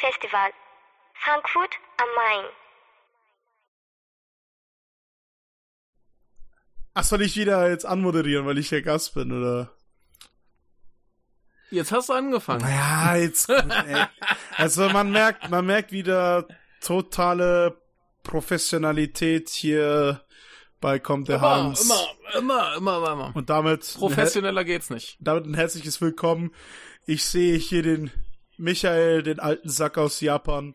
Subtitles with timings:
[0.00, 0.50] Filmfestival,
[1.14, 2.44] Frankfurt am Main.
[6.94, 9.72] Ach, soll ich wieder jetzt anmoderieren, weil ich der Gast bin, oder?
[11.70, 12.66] Jetzt hast du angefangen.
[12.66, 13.48] Ja, jetzt.
[13.50, 14.06] ey.
[14.56, 16.46] Also man merkt, man merkt wieder
[16.80, 17.80] totale
[18.22, 20.22] Professionalität hier
[20.80, 21.82] bei Kommt der Immer, Hans.
[21.82, 23.32] immer, immer, immer, immer, immer.
[23.34, 25.16] Und damit, Professioneller geht's nicht.
[25.20, 26.54] damit ein herzliches Willkommen.
[27.06, 28.10] Ich sehe hier den
[28.58, 30.74] Michael, den alten Sack aus Japan,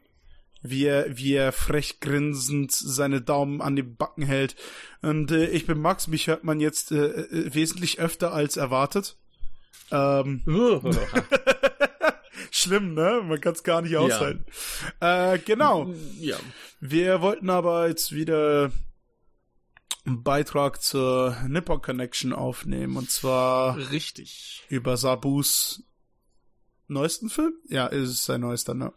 [0.61, 4.55] wie er, wie er frech grinsend seine Daumen an den Backen hält.
[5.01, 9.17] Und äh, ich bin Max, mich hört man jetzt äh, äh, wesentlich öfter als erwartet.
[9.91, 10.43] Ähm,
[12.51, 13.21] schlimm, ne?
[13.25, 14.45] Man kann es gar nicht aushalten.
[14.99, 15.91] Äh, genau.
[16.19, 16.37] ja.
[16.79, 18.71] Wir wollten aber jetzt wieder
[20.05, 24.63] einen Beitrag zur Nippon Connection aufnehmen und zwar Richtig.
[24.69, 25.83] über Sabus
[26.93, 27.53] neuesten Film?
[27.67, 28.93] Ja, ist es sein neuester, ne?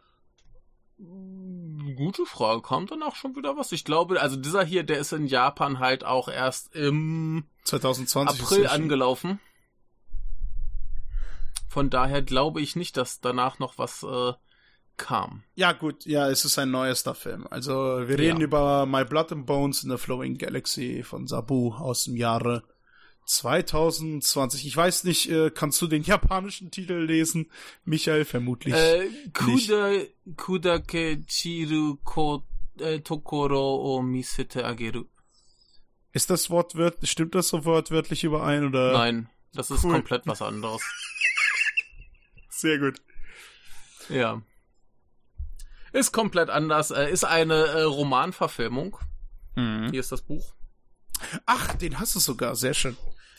[1.96, 2.62] Gute Frage.
[2.62, 3.72] Kommt dann auch schon wieder was?
[3.72, 8.44] Ich glaube, also dieser hier, der ist in Japan halt auch erst im 2020 ist
[8.44, 9.40] April angelaufen.
[11.68, 14.32] Von daher glaube ich nicht, dass danach noch was äh,
[14.96, 15.42] kam.
[15.56, 17.46] Ja, gut, ja, es ist ein neuester Film.
[17.50, 18.44] Also, wir reden Ja.
[18.46, 22.62] über My Blood and Bones in the Flowing Galaxy von Sabu aus dem Jahre
[23.26, 24.66] 2020.
[24.66, 27.50] Ich weiß nicht, äh, kannst du den japanischen Titel lesen?
[27.84, 28.74] Michael, vermutlich.
[28.74, 29.92] Äh, Kuda,
[30.36, 32.44] Kudake Chiru ko,
[32.78, 35.04] äh, Tokoro o Misete Ageru.
[36.12, 38.92] ist das wortwörtlich, stimmt das so wortwörtlich überein oder?
[38.92, 39.92] Nein, das ist Cool.
[39.94, 40.82] komplett was anderes.
[42.50, 43.00] Sehr gut.
[44.08, 44.42] Ja.
[45.92, 46.90] Ist komplett anders.
[46.90, 48.98] Äh, ist eine äh, Romanverfilmung.
[49.56, 50.52] Hier ist das Buch.
[51.46, 52.96] Ach, den hast du sogar, sehr schön.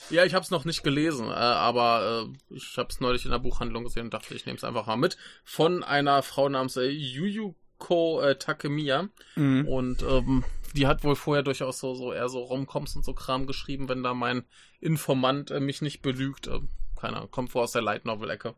[0.10, 3.32] Ja, ich habe es noch nicht gelesen, äh, aber äh, ich habe es neulich in
[3.32, 5.18] der Buchhandlung gesehen und dachte, ich nehme es einfach mal mit.
[5.44, 9.10] Von einer Frau namens äh, Yuyuko äh, Takemiya.
[9.36, 9.68] Mhm.
[9.68, 10.44] Und ähm,
[10.76, 14.04] die hat wohl vorher durchaus so, so eher so Romcoms und so Kram geschrieben, wenn
[14.04, 14.44] da mein
[14.82, 16.48] Informant äh, mich nicht belügt.
[16.48, 16.60] Äh,
[17.00, 18.56] keine Ahnung, kommt vor aus der Light Novel-Ecke.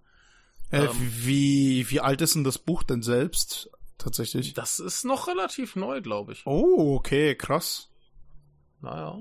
[0.72, 0.90] Äh, Ähm.
[1.00, 3.70] wie, wie alt ist denn das Buch denn selbst?
[3.98, 4.54] Tatsächlich.
[4.54, 6.46] Das ist noch relativ neu, glaube ich.
[6.46, 7.90] Oh, okay, krass.
[8.82, 9.20] Naja.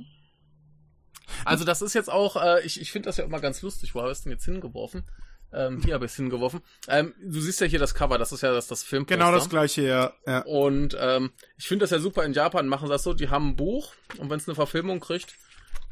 [1.44, 3.94] Also das ist jetzt auch, äh, ich, ich finde das ja immer ganz lustig.
[3.94, 5.04] Wo habe ich es denn jetzt hingeworfen?
[5.52, 6.60] Ähm, hier habe ich es hingeworfen.
[6.88, 9.16] Ähm, du siehst ja hier das Cover, das ist ja das, das Filmposter.
[9.16, 10.12] Genau das gleiche, ja.
[10.26, 10.40] ja.
[10.40, 13.50] Und ähm, ich finde das ja super in Japan, machen sie das so, die haben
[13.50, 15.34] ein Buch und wenn es eine Verfilmung kriegt,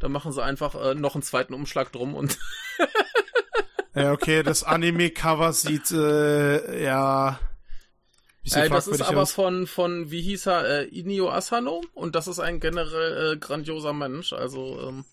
[0.01, 2.39] dann machen sie einfach äh, noch einen zweiten Umschlag drum und
[3.95, 7.39] Ja, okay, das Anime-Cover sieht, äh, ja.
[8.45, 9.33] Bisschen äh, das ist aber aus.
[9.33, 13.93] von, von, wie hieß er, äh, Inio Asano und das ist ein generell äh, grandioser
[13.93, 15.05] Mensch, also ähm,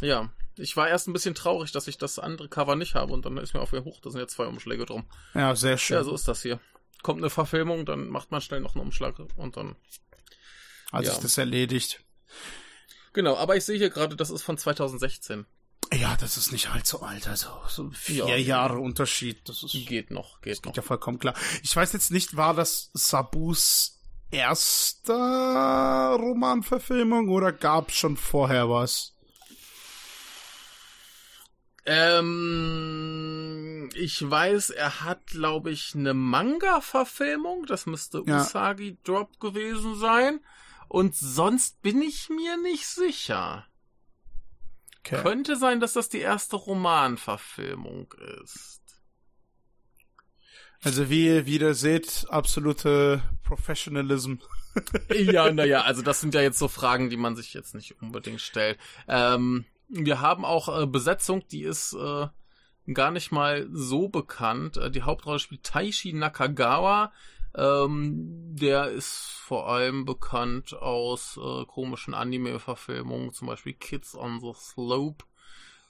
[0.00, 0.30] ja.
[0.60, 3.36] Ich war erst ein bisschen traurig, dass ich das andere Cover nicht habe und dann
[3.36, 5.04] ist mir aufgehört, hoch, da sind jetzt zwei Umschläge drum.
[5.32, 5.96] Ja, sehr schön.
[5.96, 6.58] Ja, so ist das hier.
[7.02, 9.76] Kommt eine Verfilmung, dann macht man schnell noch einen Umschlag und dann.
[10.90, 11.10] Hat ja.
[11.12, 12.00] sich das erledigt.
[13.12, 15.46] Genau, aber ich sehe hier gerade, das ist von 2016.
[15.92, 18.36] Ja, das ist nicht allzu alt, also so vier Ja.
[18.36, 19.48] Jahre Unterschied.
[19.48, 20.76] Das ist Geht noch, geht noch.
[20.76, 21.34] ja vollkommen klar.
[21.62, 23.94] Ich weiß jetzt nicht, war das Sabus
[24.30, 29.14] erster Romanverfilmung oder gab schon vorher was?
[31.86, 37.66] Ähm, ich weiß, er hat, glaube ich, eine Manga-Verfilmung.
[37.66, 38.42] Das müsste Ja.
[38.42, 40.40] Usagi Drop gewesen sein.
[40.88, 43.66] Und sonst bin ich mir nicht sicher.
[45.10, 45.22] Okay.
[45.22, 48.82] Könnte sein, dass das die erste Romanverfilmung ist.
[50.82, 54.34] Also wie ihr wieder seht, absolute Professionalism.
[55.12, 58.40] Ja, naja, also das sind ja jetzt so Fragen, die man sich jetzt nicht unbedingt
[58.40, 58.78] stellt.
[59.08, 62.28] Ähm, wir haben auch äh, Besetzung, die ist äh,
[62.92, 64.76] gar nicht mal so bekannt.
[64.76, 67.12] Äh, die Hauptrolle spielt Taishi Nakagawa.
[67.58, 74.52] Ähm, der ist vor allem bekannt aus äh, komischen Anime-Verfilmungen, zum Beispiel Kids on the
[74.54, 75.24] Slope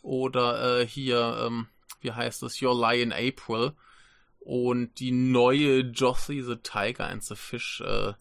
[0.00, 1.68] oder äh, hier, ähm,
[2.00, 3.74] wie heißt es, Your Lie in April.
[4.40, 8.14] Und die neue Josie the Tiger and the Fish äh,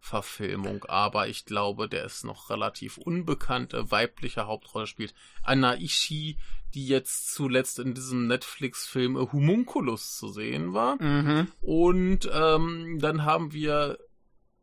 [0.00, 3.74] Verfilmung, aber ich glaube, der ist noch relativ unbekannt.
[3.74, 6.38] Äh, weibliche Hauptrolle spielt Anna Ishii,
[6.74, 11.02] die jetzt zuletzt in diesem Netflix-Film Homunculus zu sehen war.
[11.02, 11.48] Mhm.
[11.60, 13.98] Und ähm, dann haben wir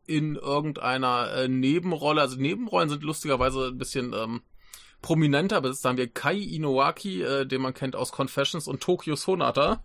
[0.07, 4.41] in irgendeiner äh, Nebenrolle, also Nebenrollen sind lustigerweise ein bisschen ähm,
[5.01, 5.83] prominenter besetzt.
[5.83, 9.83] Da haben wir Kai Inouaki, äh, den man kennt aus Confessions und Tokyo Sonata.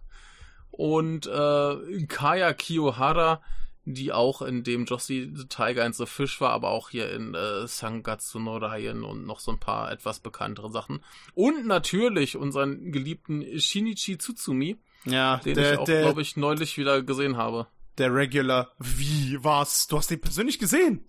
[0.71, 3.43] Und äh, Kaya Kiyohara,
[3.93, 7.35] die auch in dem Jossie the Tiger and the Fish war, aber auch hier in
[7.35, 11.01] äh, Sangatsu no Raien und noch so ein paar etwas bekanntere Sachen.
[11.35, 17.03] Und natürlich unseren geliebten Shinichi Tsutsumi, Ja, den der, ich auch, glaube ich, neulich wieder
[17.03, 17.67] gesehen habe.
[17.99, 18.71] der Regular.
[18.79, 19.87] Wie, was?
[19.87, 21.05] Du hast den persönlich gesehen?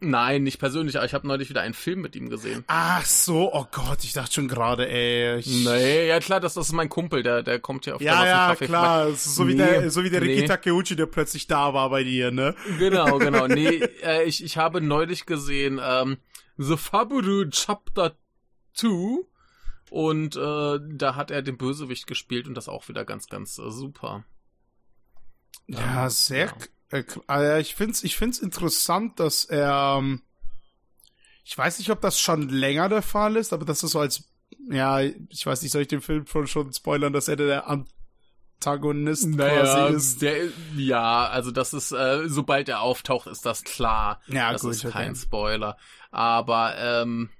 [0.00, 2.62] Nein, nicht persönlich, aber ich habe neulich wieder einen Film mit ihm gesehen.
[2.68, 5.38] Ach so, oh Gott, ich dachte schon gerade, ey.
[5.38, 8.20] Ich, Nee, ja klar, das, das ist mein Kumpel, der, der kommt hier auf Ja,
[8.22, 9.10] der ja, Kaffee klar.
[9.12, 10.46] So wie Nee, der, so wie der Riki nee.
[10.46, 12.54] Takeuchi, der plötzlich da war bei dir, ne?
[12.78, 13.46] Genau, genau.
[13.48, 16.18] Nee, äh, ich, ich habe neulich gesehen ähm,
[16.58, 18.14] The Faburu Chapter
[18.74, 19.24] 2
[19.90, 23.70] und äh, da hat er den Bösewicht gespielt und das auch wieder ganz, ganz äh,
[23.70, 24.24] super.
[25.66, 26.46] Ja, Ähm, sehr.
[26.46, 26.54] ja.
[26.90, 29.96] Äh, äh, ich find's, ich find's interessant, dass er.
[29.98, 30.22] Ähm,
[31.44, 34.24] ich weiß nicht, ob das schon länger der Fall ist, aber das ist so als.
[34.70, 39.34] Ja, ich weiß nicht, soll ich den Film schon, schon spoilern, dass er der Antagonist
[39.34, 40.22] quasi ist?
[40.22, 44.20] der, ja, also das ist, äh, sobald er auftaucht, ist das klar.
[44.26, 44.92] Ja, das gut, ist okay.
[44.92, 45.78] kein Spoiler.
[46.10, 47.30] Aber, ähm,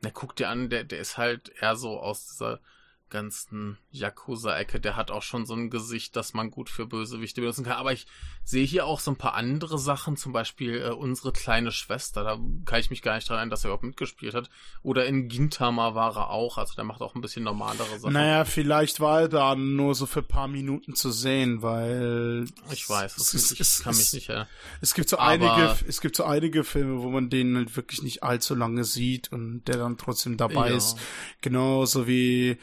[0.00, 2.60] na, guck dir an, der, der ist halt eher so aus dieser
[3.10, 4.80] ganzen Yakuza-Ecke.
[4.80, 7.74] Der hat auch schon so ein Gesicht, das man gut für Bösewichte benutzen kann.
[7.74, 8.06] Aber ich
[8.44, 12.24] sehe hier auch so ein paar andere Sachen, zum Beispiel äh, unsere kleine Schwester.
[12.24, 14.50] Da kann ich mich gar nicht dran erinnern, dass er überhaupt mitgespielt hat.
[14.82, 16.58] Oder in Gintama war er auch.
[16.58, 18.12] Also der macht auch ein bisschen normalere Sachen.
[18.12, 22.46] Naja, vielleicht war er da nur so für ein paar Minuten zu sehen, weil.
[22.70, 24.48] Ich weiß, das es, ich es, kann mich es, nicht erinnern.
[24.80, 28.02] Es gibt so Aber- einige, es gibt so einige Filme, wo man den halt wirklich
[28.02, 30.76] nicht allzu lange sieht und der dann trotzdem dabei Ja.
[30.76, 30.96] ist.
[31.40, 32.58] Genauso wie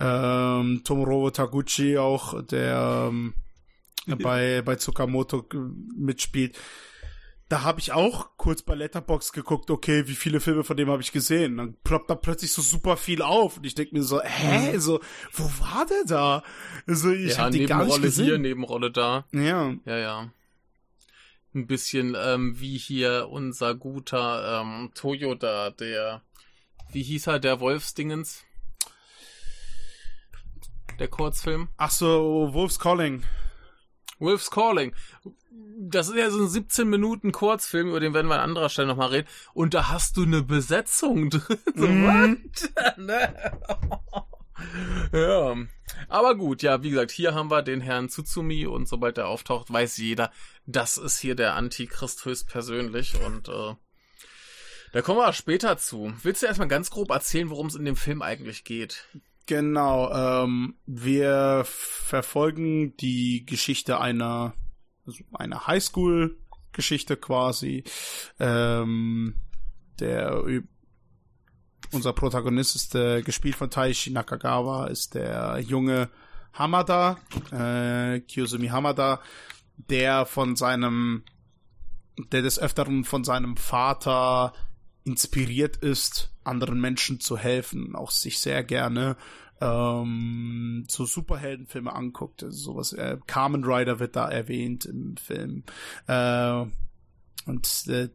[0.00, 3.34] ähm, Tomorowo Taguchi auch, der ähm,
[4.06, 5.56] bei, bei Tsukamoto äh,
[5.96, 6.58] mitspielt.
[7.48, 11.02] Da habe ich auch kurz bei Letterbox geguckt, okay, wie viele Filme von dem habe
[11.02, 11.58] ich gesehen?
[11.58, 15.00] Dann ploppt da plötzlich so super viel auf und ich denke mir so, hä, so,
[15.32, 16.42] wo war der da?
[16.86, 18.24] Also ich ja, habe den gar nicht Nebenrolle gesehen.
[18.24, 19.26] hier, Nebenrolle da.
[19.32, 20.32] ja, Ja, ja.
[21.54, 26.22] Ein bisschen ähm, wie hier unser guter ähm, Toyota, der,
[26.90, 28.44] wie hieß er, der Wolfsdingens?
[30.98, 31.68] Der Kurzfilm?
[31.76, 33.24] ach so, Wolf's Calling.
[34.18, 34.94] Wolf's Calling.
[35.78, 38.88] Das ist ja so ein 17 Minuten Kurzfilm, über den werden wir an anderer Stelle
[38.88, 39.28] nochmal reden.
[39.54, 41.58] Und da hast du eine Besetzung drin.
[41.74, 42.96] So, what?
[42.96, 43.34] Ne?
[45.12, 45.56] ja.
[46.08, 49.72] Aber gut, ja, wie gesagt, hier haben wir den Herrn Tsutsumi und sobald er auftaucht,
[49.72, 50.30] weiß jeder,
[50.64, 53.74] das ist hier der Antichrist höchstpersönlich und äh,
[54.92, 56.14] da kommen wir später zu.
[56.22, 59.08] Willst du erstmal ganz grob erzählen, worum es in dem Film eigentlich geht?
[59.46, 60.10] Genau,
[60.44, 64.54] ähm, wir verfolgen die Geschichte einer,
[65.06, 67.84] also einer Highschool-Geschichte quasi.
[68.38, 69.34] Ähm,
[70.00, 70.42] der
[71.92, 76.10] unser Protagonist ist der, gespielt von Taishi Nakagawa, ist der junge
[76.52, 77.18] Hamada,
[77.52, 79.20] äh, Kiyosumi Hamada,
[79.76, 81.24] der von seinem,
[82.32, 84.52] der des Öfteren von seinem Vater
[85.04, 89.16] inspiriert ist, anderen Menschen zu helfen, auch sich sehr gerne
[89.60, 92.42] ähm, so Superheldenfilme anguckt.
[92.42, 95.64] Also sowas, äh, Carmen Rider wird da erwähnt im Film.
[96.06, 96.66] Äh,
[97.46, 98.08] und äh,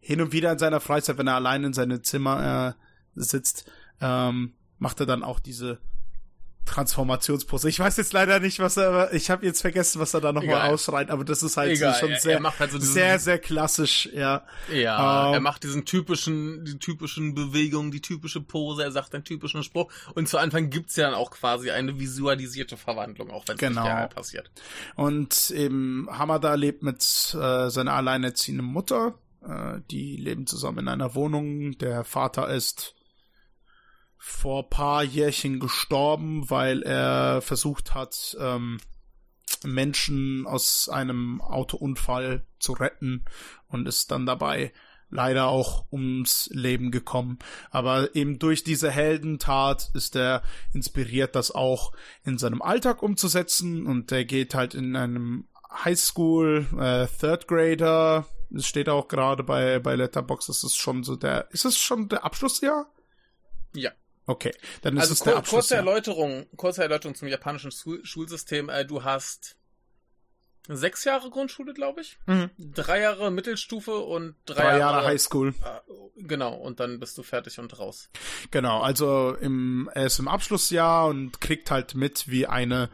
[0.00, 3.70] hin und wieder in seiner Freizeit, wenn er allein in seinem Zimmer äh, sitzt,
[4.00, 5.78] ähm, macht er dann auch diese
[6.66, 7.68] Transformationspose.
[7.68, 10.70] Ich weiß jetzt leider nicht, was er, ich habe jetzt vergessen, was er da nochmal
[10.70, 13.38] ausschreit, aber das ist halt Egal, schon er- sehr, er halt so diesen- sehr, sehr
[13.38, 14.44] klassisch, ja.
[14.72, 19.24] Ja, Ähm, er macht diesen typischen, die typischen Bewegungen, die typische Pose, er sagt einen
[19.24, 23.54] typischen Spruch und zu Anfang gibt's ja dann auch quasi eine visualisierte Verwandlung, auch wenn
[23.54, 23.82] es Genau.
[23.82, 24.50] nicht real passiert.
[24.96, 27.00] Und eben Hamada lebt mit
[27.40, 29.14] äh, seiner alleinerziehenden Mutter.
[29.46, 31.78] Äh, die leben zusammen in einer Wohnung.
[31.78, 32.95] Der Vater ist
[34.28, 38.78] vor paar Jährchen gestorben, weil er versucht hat, ähm,
[39.64, 43.24] Menschen aus einem Autounfall zu retten
[43.68, 44.72] und ist dann dabei
[45.10, 47.38] leider auch ums Leben gekommen.
[47.70, 50.42] Aber eben durch diese Heldentat ist er
[50.74, 51.92] inspiriert, das auch
[52.24, 55.46] in seinem Alltag umzusetzen und er geht halt in einem
[55.84, 61.14] Highschool, äh, Third Grader, es steht auch gerade bei, bei Letterbox, das ist schon so
[61.14, 62.86] der, ist es schon der Abschlussjahr?
[63.72, 63.92] Ja.
[64.26, 64.52] Okay,
[64.82, 65.76] dann ist Also es der kur kurze.
[65.76, 68.68] Erläuterung, kurze Erläuterung zum japanischen Schul Schulsystem.
[68.68, 69.56] Äh, du hast
[70.68, 72.50] sechs Jahre Grundschule, glaube ich, Mhm.
[72.58, 75.50] drei Jahre Mittelstufe und drei, Drei Jahre Highschool.
[75.50, 78.10] Äh, genau, und dann bist du fertig und raus.
[78.50, 82.90] Genau, also im, er ist im Abschlussjahr und kriegt halt mit, wie eine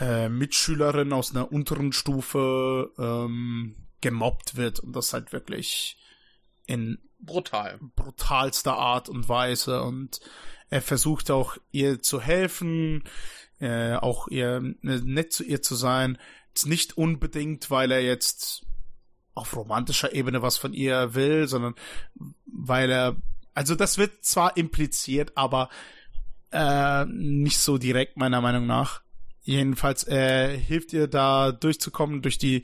[0.00, 5.96] äh, Mitschülerin aus einer unteren Stufe ähm, gemobbt wird und das halt wirklich
[6.68, 7.80] in Brutal.
[7.96, 10.20] brutalster Art und Weise und
[10.70, 13.02] er versucht auch ihr zu helfen,
[13.58, 16.18] äh, auch ihr äh, nett zu ihr zu sein.
[16.48, 18.66] Jetzt nicht unbedingt, weil er jetzt
[19.34, 21.74] auf romantischer Ebene was von ihr will, sondern
[22.46, 23.16] weil er,
[23.54, 25.70] also das wird zwar impliziert, aber
[26.52, 29.02] äh, nicht so direkt meiner Meinung nach.
[29.42, 32.62] Jedenfalls äh, hilft ihr da durchzukommen durch die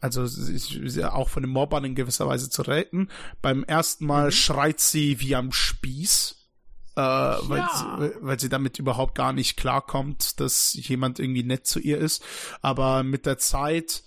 [0.00, 3.08] also sie, auch von den Mobbern in gewisser Weise zu retten.
[3.42, 4.32] Beim ersten Mal mhm.
[4.32, 6.48] schreit sie wie am Spieß,
[6.96, 7.38] äh, ja.
[7.42, 11.98] weil, sie, weil sie damit überhaupt gar nicht klarkommt, dass jemand irgendwie nett zu ihr
[11.98, 12.24] ist.
[12.62, 14.02] Aber mit der Zeit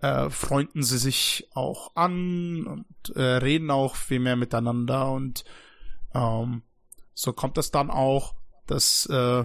[0.00, 5.44] äh, freunden sie sich auch an und äh, reden auch viel mehr miteinander und
[6.14, 6.62] ähm,
[7.14, 8.34] so kommt es dann auch,
[8.66, 9.44] dass äh,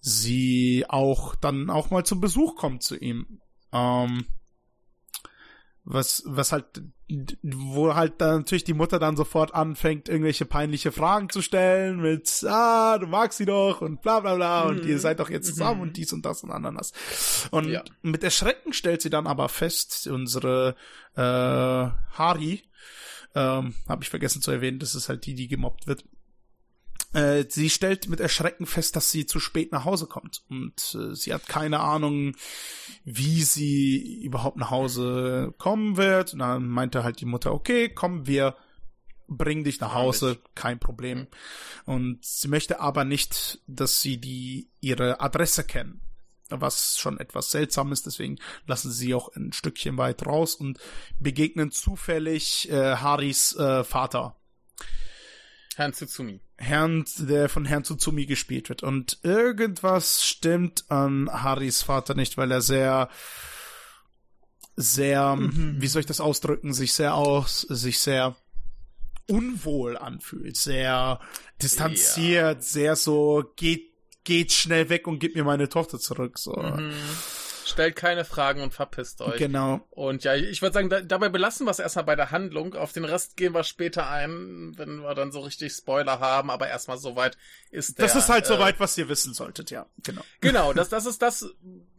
[0.00, 3.40] sie auch dann auch mal zum Besuch kommt zu ihm.
[3.72, 4.26] Ähm,
[5.88, 6.82] was, was halt,
[7.42, 12.44] wo halt dann natürlich die Mutter dann sofort anfängt, irgendwelche peinliche Fragen zu stellen mit,
[12.48, 14.70] ah, du magst sie doch und bla bla bla mhm.
[14.70, 15.00] und ihr mhm.
[15.00, 15.82] seid doch jetzt zusammen mhm.
[15.82, 16.92] und dies und das und ananas.
[17.52, 17.84] Und ja.
[18.02, 20.74] mit Erschrecken stellt sie dann aber fest, unsere
[21.14, 22.64] äh, Hari,
[23.36, 26.04] ähm, habe ich vergessen zu erwähnen, das ist halt die, die gemobbt wird,
[27.12, 30.42] äh, sie stellt mit Erschrecken fest, dass sie zu spät nach Hause kommt.
[30.48, 32.34] Und äh, sie hat keine Ahnung,
[33.04, 36.32] wie sie überhaupt nach Hause kommen wird.
[36.32, 38.56] Und dann meinte halt die Mutter, okay, komm, wir
[39.28, 41.26] bringen dich nach Hause, kein Problem.
[41.84, 46.00] Und sie möchte aber nicht, dass sie die ihre Adresse kennen.
[46.48, 50.78] Was schon etwas seltsam ist, deswegen lassen sie auch ein Stückchen weit raus und
[51.18, 54.36] begegnen zufällig äh, Haris äh, Vater.
[55.74, 56.40] Herrn Tsutsumi.
[56.58, 58.82] Herrn, der von Herrn Tsutsumi gespielt wird.
[58.82, 63.08] Und irgendwas stimmt an Haris Vater nicht, weil er sehr,
[64.74, 65.76] sehr, mhm.
[65.78, 68.36] wie soll ich das ausdrücken, sich sehr aus, sich sehr
[69.28, 71.20] unwohl anfühlt, sehr
[71.60, 72.62] distanziert, ja.
[72.62, 73.90] sehr so, geht,
[74.24, 76.52] geht schnell weg und gib mir meine Tochter zurück, so.
[76.52, 76.92] Mhm.
[77.66, 79.38] Stellt keine Fragen und verpisst euch.
[79.38, 79.84] Genau.
[79.90, 82.74] Und ja, ich würde sagen, da, dabei belassen wir es erstmal bei der Handlung.
[82.74, 86.48] Auf den Rest gehen wir später ein, wenn wir dann so richtig Spoiler haben.
[86.50, 87.36] Aber erstmal soweit
[87.72, 88.06] ist der.
[88.06, 89.86] Das ist halt äh, soweit, was ihr wissen solltet, ja.
[90.04, 90.22] Genau.
[90.40, 91.44] Genau, das, das ist das,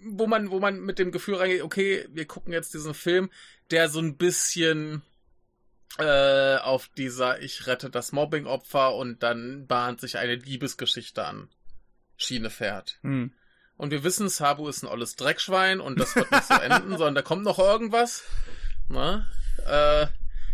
[0.01, 3.29] wo man, wo man mit dem Gefühl reingeht, okay, wir gucken jetzt diesen Film,
[3.69, 5.01] der so ein bisschen
[5.97, 11.49] äh, auf dieser Ich rette das Mobbing-Opfer und dann bahnt sich eine Liebesgeschichte an.
[12.15, 12.99] Schiene fährt.
[13.01, 13.33] Hm.
[13.77, 17.15] Und wir wissen, Sabu ist ein olles Dreckschwein und das wird nicht so enden, sondern
[17.15, 18.23] da kommt noch irgendwas.
[18.89, 19.27] Na?
[19.65, 20.07] Äh,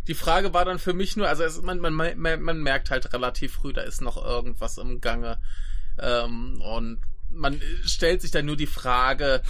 [0.07, 3.13] die Frage war dann für mich nur, also es, man, man, man, man merkt halt
[3.13, 5.39] relativ früh, da ist noch irgendwas im Gange.
[5.97, 9.41] Ähm, und man stellt sich dann nur die Frage,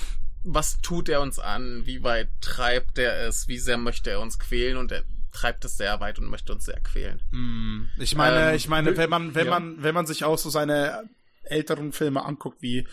[0.44, 1.86] was tut er uns an?
[1.86, 3.48] Wie weit treibt er es?
[3.48, 4.78] Wie sehr möchte er uns quälen?
[4.78, 7.22] Und er treibt es sehr weit und möchte uns sehr quälen.
[7.32, 7.90] Hm.
[7.98, 9.60] Ich meine, ähm, ich meine, wenn man, wenn ja.
[9.60, 11.10] man, wenn man sich auch so seine
[11.44, 12.88] älteren Filme anguckt, wie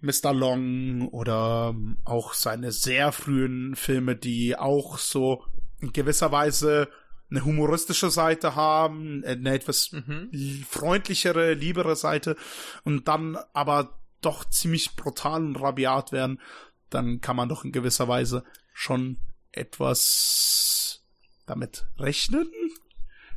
[0.00, 0.32] Mr.
[0.32, 1.74] Long oder
[2.04, 5.44] auch seine sehr frühen Filme, die auch so
[5.80, 6.88] in gewisser Weise
[7.30, 10.64] eine humoristische Seite haben, eine etwas mhm.
[10.68, 12.36] freundlichere, liebere Seite
[12.84, 16.40] und dann aber doch ziemlich brutal und rabiat werden,
[16.90, 19.18] dann kann man doch in gewisser Weise schon
[19.52, 21.02] etwas
[21.46, 22.50] damit rechnen,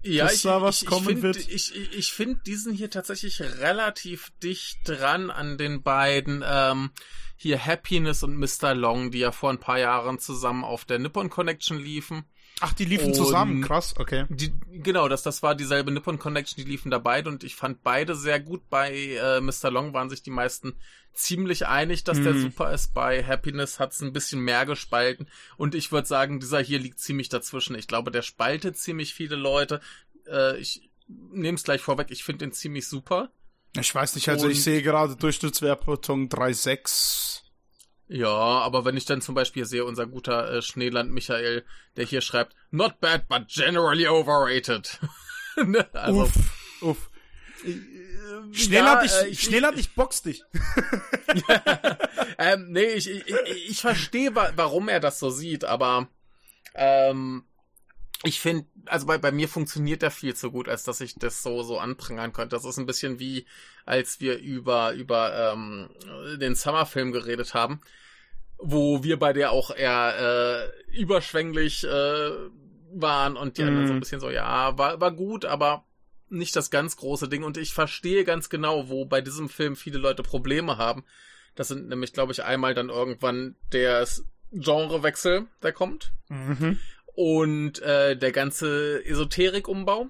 [0.04, 1.38] ja, dass ich, da was ich, kommen ich find, wird.
[1.38, 6.44] Ich, ich, finde diesen hier tatsächlich relativ dicht dran an den beiden.
[6.46, 6.92] Ähm,
[7.38, 8.74] hier Happiness und Mr.
[8.76, 12.26] Long, die ja vor ein paar Jahren zusammen auf der Nippon Connection liefen.
[12.62, 14.26] Ach, die liefen und zusammen, krass, okay.
[14.28, 17.84] Die, genau, das, das war dieselbe Nippon Connection, die liefen da beide und ich fand
[17.84, 18.70] beide sehr gut.
[18.70, 19.72] Bei äh, Mr.
[19.72, 20.76] Long waren sich die meisten
[21.14, 22.24] ziemlich einig, dass mhm.
[22.24, 22.94] der super ist.
[22.94, 27.30] Bei Happiness hat's ein bisschen mehr gespalten und ich würde sagen, dieser hier liegt ziemlich
[27.30, 27.76] dazwischen.
[27.76, 29.82] Ich glaube, der spaltet ziemlich viele Leute.
[30.28, 33.32] Äh, ich nehme es gleich vorweg, ich finde den ziemlich super.
[33.80, 37.44] Ich weiß nicht, also und ich sehe gerade Durchschnittswertung 3,6
[38.12, 41.64] ja, aber wenn ich dann zum Beispiel sehe, unser guter äh, Schneeland Michael,
[41.96, 45.00] der hier schreibt, not bad, but generally overrated.
[45.64, 45.88] ne?
[45.94, 47.10] also, uff, uff.
[48.52, 50.44] Schneeland, ja, ich, äh, ich, ich box dich.
[52.38, 53.26] ähm, nee, ich, ich,
[53.70, 56.08] ich verstehe, warum er das so sieht, aber
[56.76, 57.44] ähm,
[58.24, 61.42] ich finde, also bei, bei mir funktioniert der viel zu gut, als dass ich das
[61.42, 62.56] so so anprangern könnte.
[62.56, 63.46] Das ist ein bisschen wie,
[63.86, 65.90] als wir über über ähm,
[66.38, 67.82] den Summerfilm geredet haben,
[68.58, 72.32] wo wir bei der auch eher äh, überschwänglich äh,
[72.92, 73.68] waren und die mm.
[73.68, 74.00] anderen so ein mhm.
[74.02, 75.86] bisschen so, ja, war, war gut, aber
[76.32, 77.44] nicht das ganz große Ding.
[77.44, 81.04] Und ich verstehe ganz genau, wo bei diesem Film viele Leute Probleme haben.
[81.56, 84.08] Das sind nämlich, glaube ich, einmal dann irgendwann der
[84.52, 86.12] Genrewechsel, der kommt.
[86.30, 86.80] Mhm
[87.20, 90.08] und äh, der ganze Esoterik-Umbau.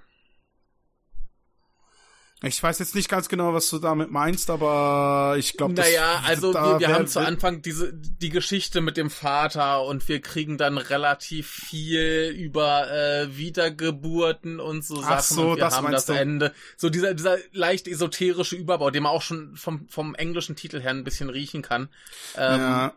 [2.41, 6.53] Ich weiß jetzt nicht ganz genau, was du damit meinst, aber ich glaube, Naja, also
[6.53, 10.77] wir, wir haben zu Anfang diese die Geschichte mit dem Vater und wir kriegen dann
[10.77, 15.11] relativ viel über äh, Wiedergeburten und so Sachen.
[15.11, 16.13] Ach so, und wir das haben das du?
[16.13, 16.53] Ende.
[16.77, 20.91] So dieser, dieser leicht esoterische Überbau, den man auch schon vom, vom englischen Titel her
[20.91, 21.89] ein bisschen riechen kann.
[22.37, 22.93] Ähm, ja.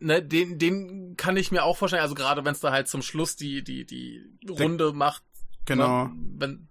[0.00, 3.02] Ne, den, den kann ich mir auch vorstellen, also gerade wenn es da halt zum
[3.02, 5.22] Schluss die, die, die Runde der, macht.
[5.66, 6.04] Genau.
[6.04, 6.68] Ne, wenn,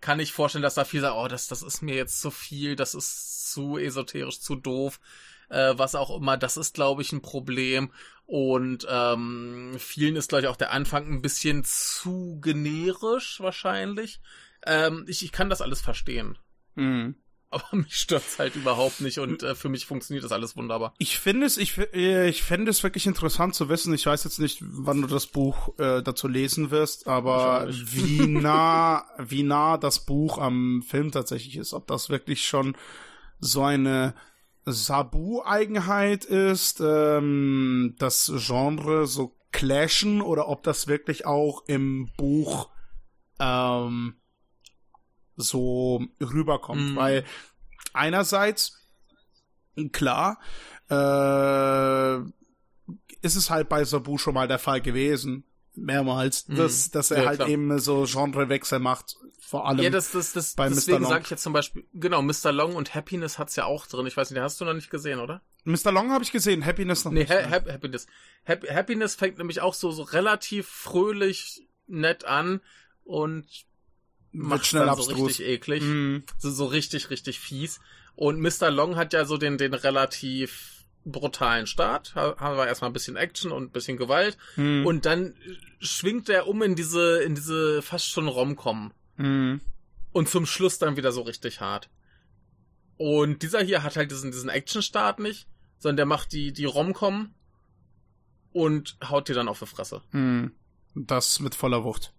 [0.00, 2.76] kann ich vorstellen, dass da viel sagen, oh, das, das ist mir jetzt zu viel,
[2.76, 5.00] das ist zu esoterisch, zu doof,
[5.48, 6.36] äh, was auch immer.
[6.36, 7.92] Das ist, glaube ich, ein Problem.
[8.26, 14.20] Und ähm, vielen ist, glaube ich, auch der Anfang ein bisschen zu generisch wahrscheinlich.
[14.66, 16.38] Ähm, ich, ich kann das alles verstehen.
[16.74, 17.16] Mhm
[17.50, 20.94] aber mich stört's halt überhaupt nicht und äh, für mich funktioniert das alles wunderbar.
[20.98, 23.94] Ich finde es, ich, äh, ich fände es wirklich interessant zu wissen.
[23.94, 29.06] Ich weiß jetzt nicht, wann du das Buch äh, dazu lesen wirst, aber wie nah,
[29.18, 31.72] wie nah das Buch am Film tatsächlich ist.
[31.72, 32.76] Ob das wirklich schon
[33.40, 34.14] so eine
[34.66, 42.68] Sabu-Eigenheit ist, ähm, das Genre so clashen oder ob das wirklich auch im Buch
[43.40, 44.16] ähm,
[45.38, 46.90] so rüberkommt.
[46.92, 46.96] Mhm.
[46.96, 47.24] Weil
[47.94, 48.78] einerseits,
[49.92, 50.38] klar,
[50.90, 52.18] äh,
[53.22, 56.56] ist es halt bei Sabu schon mal der Fall gewesen, mehrmals, mhm.
[56.56, 57.48] dass, dass er ja, halt klar.
[57.48, 59.16] eben so Genrewechsel macht.
[59.40, 62.52] Vor allem ja, das, das, das, bei deswegen sage ich jetzt zum Beispiel, genau, Mr.
[62.52, 64.06] Long und Happiness hat's ja auch drin.
[64.06, 65.40] Ich weiß nicht, den hast du noch nicht gesehen, oder?
[65.64, 65.90] Mr.
[65.90, 67.30] Long habe ich gesehen, Happiness noch nee, nicht.
[67.30, 68.06] Nee, ha Happiness.
[68.46, 72.60] Ha Happiness fängt nämlich auch so, so relativ fröhlich nett an
[73.04, 73.46] und
[74.32, 75.18] macht schnell dann abstrus.
[75.18, 75.82] so richtig eklig.
[75.82, 76.18] Mm.
[76.38, 77.80] So, so richtig, richtig fies.
[78.14, 78.70] Und Mr.
[78.70, 82.14] Long hat ja so den, den relativ brutalen Start.
[82.14, 84.36] Haben wir erstmal ein bisschen Action und ein bisschen Gewalt.
[84.56, 84.84] Mm.
[84.86, 85.34] Und dann
[85.80, 88.92] schwingt er um in diese, in diese fast schon Rom-Com.
[89.16, 89.56] Mm.
[90.12, 91.88] Und zum Schluss dann wieder so richtig hart.
[92.96, 95.46] Und dieser hier hat halt diesen, diesen Action-Start nicht,
[95.78, 97.34] sondern der macht die, die Rom-Com
[98.52, 100.02] und haut dir dann auf die Fresse.
[100.10, 100.48] Mm.
[100.94, 102.12] Das mit voller Wucht.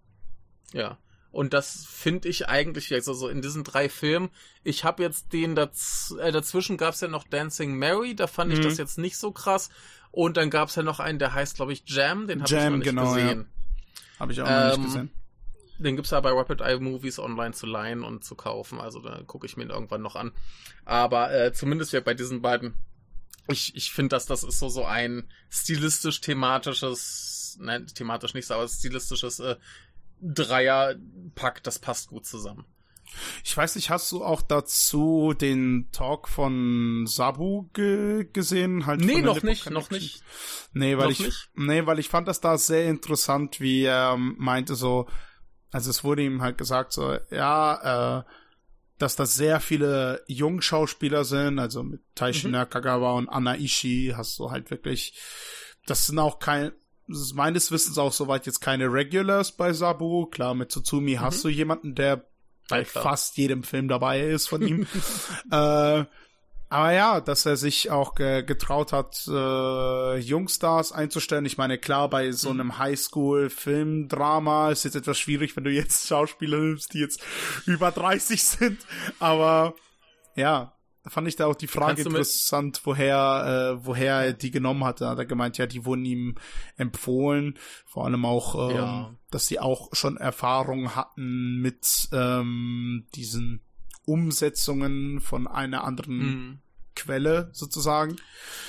[0.72, 0.98] Ja.
[1.32, 4.30] Und das finde ich eigentlich also so in diesen drei Filmen.
[4.64, 8.50] Ich habe jetzt den daz äh, dazwischen gab es ja noch Dancing Mary, da fand
[8.50, 8.58] mhm.
[8.58, 9.70] ich das jetzt nicht so krass.
[10.10, 12.64] Und dann gab es ja noch einen, der heißt, glaube ich, Jam, den habe ich
[12.64, 13.38] noch nicht genau, gesehen.
[13.38, 13.60] Ja.
[14.20, 15.10] Habe ich auch ähm, noch nicht ähm, gesehen.
[15.78, 18.80] Den gibt's ja bei Rapid Eye Movies online zu leihen und zu kaufen.
[18.80, 20.32] Also da gucke ich mir ihn irgendwann noch an.
[20.84, 22.74] Aber äh, zumindest ja bei diesen beiden.
[23.48, 29.40] Ich, ich finde, dass das ist so, so ein stilistisch-thematisches, nein, thematisch nicht aber stilistisches
[29.40, 29.56] äh,
[30.20, 32.64] Dreierpack, das passt gut zusammen.
[33.44, 38.86] Ich weiß nicht, hast du auch dazu den Talk von Sabu ge gesehen?
[38.86, 40.22] Halt nee, noch nicht, noch nicht.
[40.72, 41.48] Nee, weil noch ich, nicht?
[41.54, 45.08] nee, weil ich fand das da sehr interessant, wie er meinte so,
[45.72, 48.24] also es wurde ihm halt gesagt so, ja, äh,
[48.98, 52.52] dass das sehr viele Jungschauspieler sind, also mit Taishi mhm.
[52.52, 55.18] Nakagawa und Anna Ishii hast du halt wirklich,
[55.86, 56.72] das sind auch kein,
[57.34, 60.26] meines Wissens auch soweit jetzt keine Regulars bei Sabu.
[60.26, 61.20] Klar, mit Tsutsumi mhm.
[61.20, 62.24] hast du jemanden, der
[62.68, 64.86] bei fast jedem Film dabei ist von ihm.
[65.50, 66.04] äh,
[66.72, 71.44] aber ja, dass er sich auch ge getraut hat, äh, Jungstars einzustellen.
[71.44, 72.60] Ich meine, klar, bei so mhm.
[72.60, 77.20] einem Highschool-Filmdrama ist jetzt etwas schwierig, wenn du jetzt Schauspieler nimmst, die jetzt
[77.66, 78.86] über 30 sind.
[79.18, 79.74] Aber
[80.36, 80.72] ja,
[81.06, 85.04] fand ich da auch die Frage interessant, woher, äh, woher er die genommen hatte.
[85.04, 86.36] Da hat er gemeint, ja, die wurden ihm
[86.76, 87.58] empfohlen.
[87.86, 89.14] Vor allem auch, ähm, ja.
[89.30, 93.62] dass sie auch schon Erfahrung hatten mit ähm, diesen
[94.04, 96.58] Umsetzungen von einer anderen mhm.
[96.96, 98.16] Quelle sozusagen.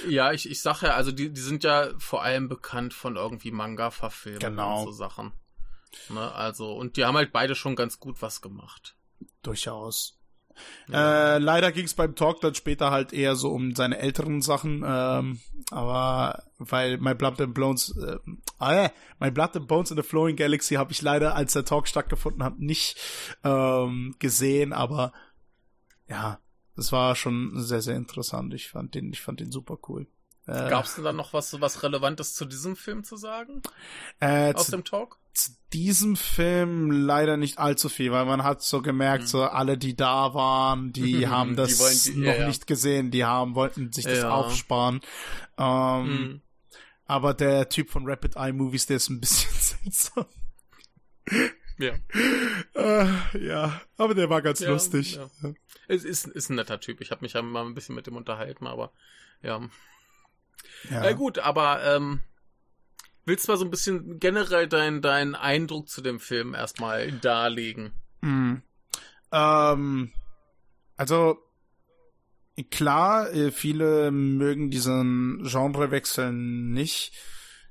[0.07, 3.51] Ja, ich, ich sag ja, also die, die sind ja vor allem bekannt von irgendwie
[3.51, 4.81] Manga-Verfilmungen genau.
[4.81, 5.33] und so Sachen.
[6.09, 8.95] Ne, also, und die haben halt beide schon ganz gut was gemacht.
[9.41, 10.20] Durchaus.
[10.87, 11.35] Ja.
[11.35, 14.83] Äh, leider ging es beim Talk dann später halt eher so um seine älteren Sachen,
[14.85, 18.17] ähm, aber weil My Blood and Bones, äh,
[18.59, 21.87] äh, My Blood and Bones in the Flowing Galaxy habe ich leider, als der Talk
[21.87, 22.97] stattgefunden hat, nicht
[23.43, 25.13] ähm, gesehen, aber
[26.07, 26.39] ja,
[26.75, 28.53] das war schon sehr, sehr interessant.
[28.53, 30.07] Ich fand den, ich fand den super cool.
[30.47, 33.61] Äh, Gab es denn dann noch was, was Relevantes zu diesem Film zu sagen?
[34.19, 35.20] Äh, Aus dem Talk?
[35.33, 39.27] Zu diesem Film leider nicht allzu viel, weil man hat so gemerkt, mhm.
[39.27, 43.23] so alle, die da waren, die haben das die die, noch ja, nicht gesehen, die
[43.23, 44.29] haben, wollten sich das ja.
[44.29, 45.01] aufsparen.
[45.57, 46.41] Ähm, mhm.
[47.05, 50.25] Aber der Typ von Rapid Eye Movies, der ist ein bisschen seltsam.
[51.77, 51.93] Ja.
[52.75, 55.15] Äh, ja, aber der war ganz lustig.
[55.15, 55.29] Ja.
[55.87, 57.01] Es ist, ist ein netter Typ.
[57.01, 58.93] Ich habe mich ja mal ein bisschen mit dem unterhalten, aber
[59.41, 59.61] ja.
[60.89, 61.03] Ja.
[61.03, 62.21] Äh, gut, aber ähm,
[63.25, 67.91] willst du mal so ein bisschen generell deinen dein Eindruck zu dem Film erstmal darlegen?
[68.21, 68.61] Mhm.
[69.31, 70.11] Ähm,
[70.97, 71.37] also
[72.69, 77.13] klar, äh, viele mögen diesen Genrewechsel nicht.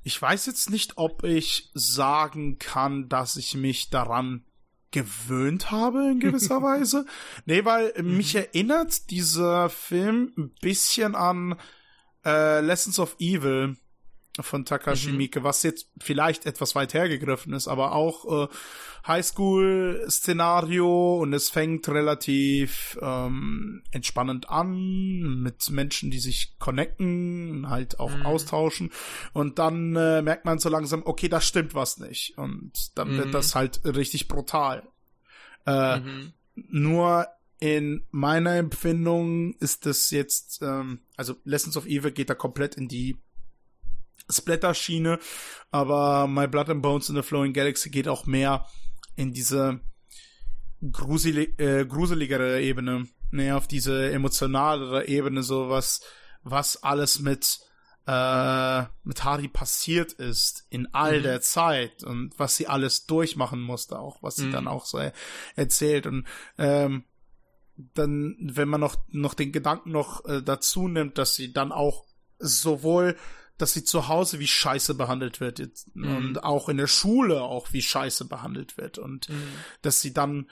[0.03, 4.45] Ich weiß jetzt nicht, ob ich sagen kann, dass ich mich daran
[4.91, 7.05] gewöhnt habe in gewisser Weise.
[7.45, 8.17] Nee, weil Mhm.
[8.17, 11.57] mich erinnert dieser Film ein bisschen an
[12.25, 13.77] äh, Lessons of Evil
[14.43, 15.17] von Takashi Mhm.
[15.17, 18.49] Miike, was jetzt vielleicht etwas weit hergegriffen ist, aber auch äh,
[19.07, 28.13] Highschool-Szenario und es fängt relativ ähm, entspannend an mit Menschen, die sich connecten, halt auch
[28.13, 28.27] Mhm.
[28.27, 28.91] austauschen
[29.33, 33.19] und dann äh, merkt man so langsam, okay, da stimmt was nicht und dann Mhm.
[33.19, 34.89] wird das halt richtig brutal.
[35.67, 36.33] Äh, Mhm.
[36.55, 37.27] nur
[37.59, 42.89] in meiner Empfindung ist das jetzt, ähm, also Lessons of Evil geht da komplett in
[42.89, 43.19] die
[44.29, 45.19] Splatter-Schiene,
[45.71, 48.67] aber My Blood and Bones in the Flowing Galaxy geht auch mehr
[49.17, 49.81] in diese
[50.93, 56.01] gruselig, äh, gruseligere Ebene, mehr auf diese emotionalere Ebene, so was,
[56.43, 57.61] was alles mit
[58.07, 61.23] äh, mit Harry passiert ist in all Mhm.
[61.23, 64.53] der Zeit und was sie alles durchmachen musste, auch was sie Mhm.
[64.53, 65.13] dann auch so er
[65.55, 67.05] erzählt und ähm,
[67.95, 72.05] dann, wenn man noch noch den Gedanken noch äh, dazu nimmt, dass sie dann auch
[72.39, 73.17] sowohl
[73.61, 75.61] dass sie zu Hause wie Scheiße behandelt wird
[75.95, 76.17] Mhm.
[76.17, 79.35] und auch in der Schule auch wie Scheiße behandelt wird und Mhm.
[79.83, 80.47] dass sie dann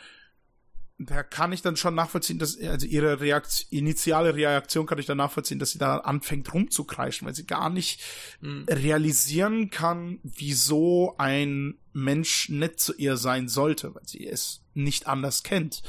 [1.01, 5.18] da kann ich dann schon nachvollziehen, dass also ihre Reaktion, initiale Reaktion kann ich dann
[5.18, 8.01] nachvollziehen, dass sie da anfängt rumzukreischen, weil sie gar nicht
[8.40, 8.64] Mhm.
[8.68, 15.44] realisieren kann, wieso ein Mensch nett zu ihr sein sollte, weil sie es nicht anders
[15.44, 15.83] kennt,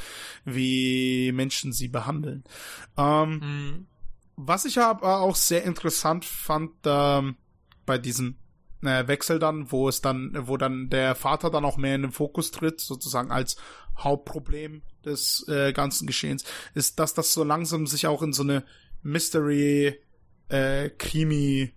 [0.45, 2.43] wie Menschen sie behandeln.
[2.95, 3.87] Ähm, Mhm.
[4.41, 7.35] Was ich aber auch sehr interessant fand ähm,
[7.85, 8.37] bei diesem
[8.81, 12.11] äh, Wechsel dann, wo es dann, wo dann der Vater dann auch mehr in den
[12.13, 13.57] Fokus tritt, sozusagen als
[13.97, 18.65] Hauptproblem des äh, ganzen Geschehens, ist, dass das so langsam sich auch in so eine
[19.01, 19.99] Mystery
[20.47, 21.73] äh, Krimi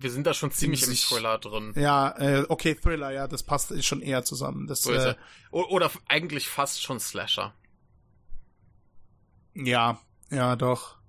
[0.00, 1.72] Wir sind da schon ziemlich im Thriller drin.
[1.76, 5.16] ja äh, okay Thriller ja das passt schon eher zusammen das So äh, er.
[5.52, 7.54] Oder eigentlich fast schon Slasher.
[9.54, 10.99] ja ja doch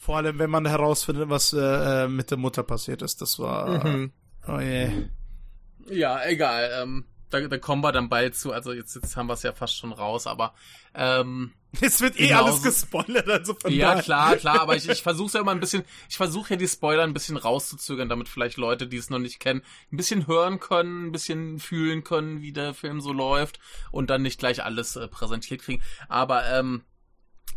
[0.00, 3.84] vor allem wenn man herausfindet was äh, äh, mit der Mutter passiert ist das war
[3.86, 4.12] Mhm.
[4.48, 4.90] oh je
[5.88, 6.70] Ja, egal.
[6.82, 8.52] Ähm, da, da kommen wir dann bald zu.
[8.52, 10.52] Also jetzt, jetzt haben wir es ja fast schon raus, aber
[10.94, 14.02] ähm, Es wird eh Genauso- alles gespoilert, also von ja daher.
[14.02, 14.60] klar, klar.
[14.60, 15.84] Aber ich, ich versuche ja immer ein bisschen.
[16.08, 19.38] Ich versuche ja die Spoiler ein bisschen rauszuzögern, damit vielleicht Leute, die es noch nicht
[19.38, 23.60] kennen, ein bisschen hören können, ein bisschen fühlen können, wie der Film so läuft
[23.92, 25.82] und dann nicht gleich alles äh, präsentiert kriegen.
[26.08, 26.82] Aber ähm,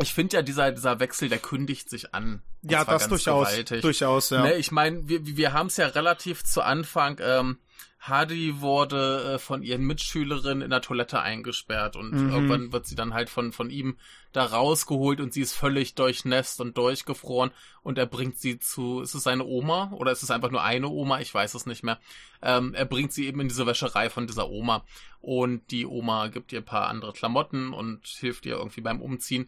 [0.01, 2.41] ich finde ja dieser dieser Wechsel, der kündigt sich an.
[2.61, 3.49] Ja, das durchaus.
[3.49, 3.81] gewaltig.
[3.81, 4.41] Durchaus, ja.
[4.43, 7.19] Ne, ich meine, wir, wir haben es ja relativ zu Anfang.
[7.21, 7.57] Ähm,
[7.99, 12.29] Hardy wurde äh, von ihren Mitschülerinnen in der Toilette eingesperrt und Mhm.
[12.33, 13.97] irgendwann wird sie dann halt von, von ihm
[14.33, 17.51] da rausgeholt und sie ist völlig durchnässt und durchgefroren
[17.81, 20.89] und er bringt sie zu, ist es seine Oma oder ist es einfach nur eine
[20.89, 21.21] Oma?
[21.21, 21.97] Ich weiß es nicht mehr.
[22.41, 24.83] Ähm, er bringt sie eben in diese Wäscherei von dieser Oma
[25.21, 29.47] und die Oma gibt ihr ein paar andere Klamotten und hilft ihr irgendwie beim Umziehen.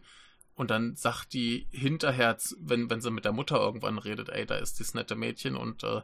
[0.56, 4.56] Und dann sagt die hinterher, wenn, wenn sie mit der Mutter irgendwann redet, ey, da
[4.56, 6.00] ist dieses nette Mädchen und äh,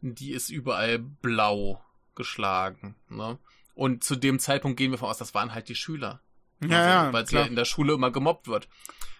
[0.00, 1.80] die ist überall blau
[2.16, 2.96] geschlagen.
[3.08, 3.38] Ne?
[3.74, 6.20] Und zu dem Zeitpunkt gehen wir von aus, das waren halt die Schüler.
[6.60, 7.42] ja, Also, ja, weil sie klar.
[7.44, 8.68] ja in der Schule immer gemobbt wird.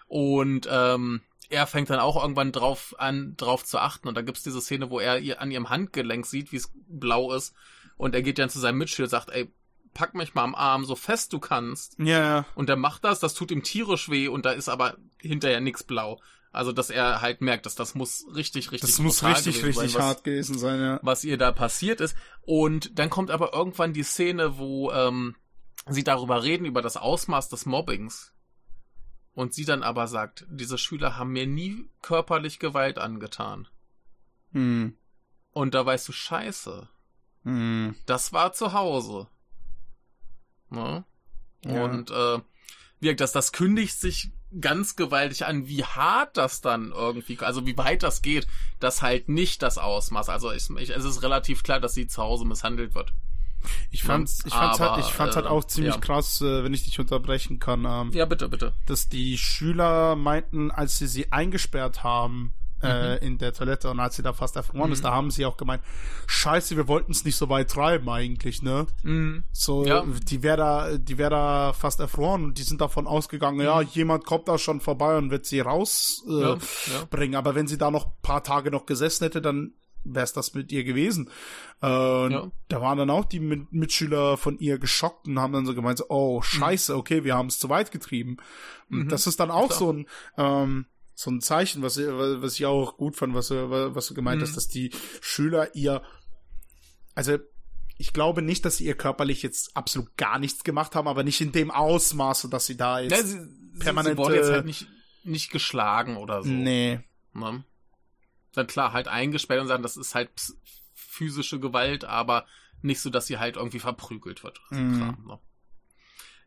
[0.09, 4.09] Und ähm, er fängt dann auch irgendwann drauf an, drauf zu achten.
[4.09, 7.33] Und da gibt's diese Szene, wo er ihr an ihrem Handgelenk sieht, wie es blau
[7.33, 7.55] ist.
[7.97, 9.49] Und er geht dann zu seinem Mitschüler und sagt, ey,
[9.95, 11.99] pack mich mal am Arm, so fest du kannst.
[11.99, 12.47] ja, ja.
[12.55, 15.83] Und er macht das, das tut ihm tierisch weh und da ist aber hinterher nichts
[15.85, 16.21] blau.
[16.55, 20.01] Also, dass er halt merkt, dass das muss richtig, richtig Das muss richtig, richtig sein,
[20.01, 21.01] was, hart gewesen sein, ja.
[21.03, 22.15] was ihr da passiert ist.
[22.43, 25.35] Und dann kommt aber irgendwann die Szene, wo ähm,
[25.89, 28.35] sie darüber reden, über das Ausmaß des Mobbings.
[29.33, 33.67] Und sie dann aber sagt, diese Schüler haben mir nie körperlich Gewalt angetan.
[34.53, 34.95] Hm.
[35.53, 36.87] Und da weißt du, scheiße,
[37.45, 37.97] Hm.
[38.05, 39.27] das war zu Hause.
[40.73, 41.05] Ne?
[41.65, 41.85] Ja.
[41.85, 42.39] Und äh,
[43.01, 44.31] wirkt das, das kündigt sich
[44.61, 48.47] ganz gewaltig an, wie hart das dann irgendwie, also wie weit das geht,
[48.81, 50.29] das halt nicht das Ausmaß.
[50.29, 53.13] Also ich, ich, es ist relativ klar, dass sie zu Hause misshandelt wird.
[53.91, 56.01] Ich fand's, ich fand's Aber, halt, ich fand's halt äh, auch ziemlich ja.
[56.01, 58.73] krass, äh, wenn ich dich unterbrechen kann, ähm, Ja, bitte, bitte.
[58.87, 64.17] dass die Schüler meinten, als sie sie eingesperrt haben, äh, in der Toilette und als
[64.17, 64.93] sie da fast erfroren Mhm.
[64.93, 65.83] ist, da haben sie auch gemeint,
[66.27, 68.87] scheiße, wir wollten es nicht so weit treiben eigentlich, ne?
[69.03, 69.45] Mhm.
[69.53, 70.05] So, Ja.
[70.05, 74.25] die wäre da, die wäre da fast erfroren und die sind davon ausgegangen, ja, jemand
[74.25, 76.43] kommt da schon vorbei und wird sie rausbringen.
[76.59, 77.35] Äh, Ja, bringen.
[77.37, 79.73] Aber wenn sie da noch ein paar Tage noch gesessen hätte, dann
[80.05, 81.31] wär's das mit ihr gewesen.
[81.81, 82.51] Äh, Ja.
[82.69, 85.99] da waren dann auch die mit Mitschüler von ihr geschockt und haben dann so gemeint,
[85.99, 88.39] so, oh, scheiße, okay, wir haben es zu weit getrieben.
[88.89, 89.09] Mhm.
[89.09, 89.79] das ist dann auch Klar.
[89.79, 94.07] so ein, ähm, so ein Zeichen, was, was ich auch gut fand, was, du- was
[94.09, 94.47] du gemeint Mhm.
[94.47, 96.03] hast, dass die Schüler ihr,
[97.15, 97.39] also
[97.99, 101.41] ich glaube nicht, dass sie ihr körperlich jetzt absolut gar nichts gemacht haben, aber nicht
[101.41, 103.13] in dem Ausmaße, dass sie da jetzt.
[103.13, 103.39] Ja, sie,
[103.79, 104.89] permanente- sie wurde jetzt halt nicht,
[105.23, 106.49] nicht geschlagen oder so.
[106.51, 107.01] nee.
[107.35, 107.65] Ne?
[108.55, 110.31] Dann klar, halt eingesperrt und sagen, das ist halt
[110.95, 112.47] physische Gewalt, aber
[112.83, 114.61] nicht so, dass sie halt irgendwie verprügelt wird.
[114.71, 114.99] Mhm.
[114.99, 115.39] Kram, ne?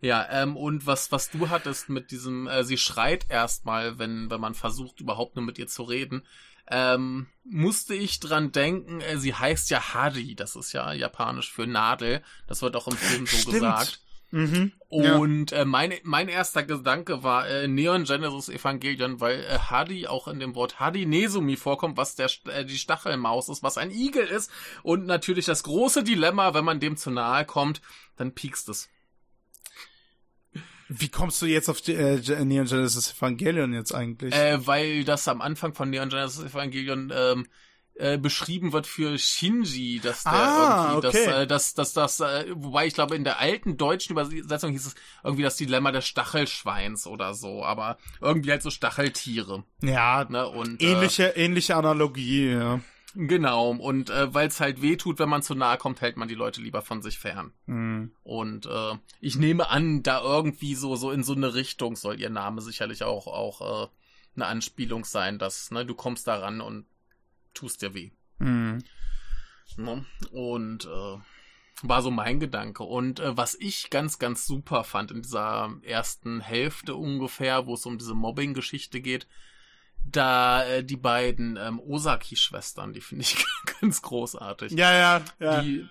[0.06, 4.40] Ja, ähm, und was, was du hattest mit diesem, äh, sie schreit erstmal, wenn, wenn
[4.40, 6.22] man versucht, überhaupt nur mit ihr zu reden,
[6.70, 11.66] ähm, musste ich dran denken, äh, sie heißt ja Hari, das ist ja japanisch für
[11.66, 13.54] Nadel, das wird auch im Film so Stimmt.
[13.56, 14.02] gesagt.
[14.30, 14.74] Mhm.
[14.92, 15.16] Ja.
[15.16, 20.28] Und äh, mein, mein erster Gedanke war äh, Neon Genesis Evangelion, weil äh, Hadi auch
[20.28, 24.28] in dem Wort Hadi Nesumi vorkommt, was der äh, die Stachelmaus ist, was ein Igel
[24.28, 24.52] ist.
[24.84, 27.82] Und natürlich das große Dilemma, wenn man dem zu nahe kommt,
[28.18, 28.90] dann piekst es.
[30.88, 34.34] Wie kommst du jetzt auf die, äh, Neon Genesis Evangelion jetzt eigentlich?
[34.36, 37.48] Äh, weil das am Anfang von Neon Genesis Evangelion ähm,
[37.96, 41.26] äh, beschrieben wird für Shinji, dass der Ah, irgendwie, okay.
[41.26, 44.88] dass, äh, dass, dass das, äh, wobei ich glaube, in der alten deutschen Übersetzung hieß
[44.88, 49.64] es irgendwie das Dilemma des Stachelschweins oder so, aber irgendwie halt so Stacheltiere.
[49.82, 50.48] ja, Ne?
[50.48, 52.82] Und, ähnliche, ähnliche Analogie, ja.
[53.16, 56.28] Genau, und äh, weil es halt weh tut, wenn man zu nahe kommt, hält man
[56.28, 57.54] die Leute lieber von sich fern.
[57.66, 58.12] Hm.
[58.24, 62.30] Und äh, ich nehme an, da irgendwie so, so in so eine Richtung soll ihr
[62.30, 63.88] Name sicherlich auch, auch äh,
[64.36, 66.86] eine Anspielung sein, dass ne, du kommst da ran und
[67.54, 68.12] tust dir weh.
[68.40, 68.84] Hm.
[69.78, 70.06] Ne?
[70.32, 71.18] Und äh,
[71.84, 72.84] war so mein Gedanke.
[72.84, 77.86] Und äh, was ich ganz, ganz super fand in dieser ersten Hälfte ungefähr, wo es
[77.86, 79.28] um diese Mobbing-Geschichte geht,
[80.12, 83.38] da äh, die beiden ähm, Osaki-Schwestern, die finde ich
[83.82, 84.72] ganz großartig.
[84.74, 85.62] Ja, ja, ja.
[85.62, 85.88] Die,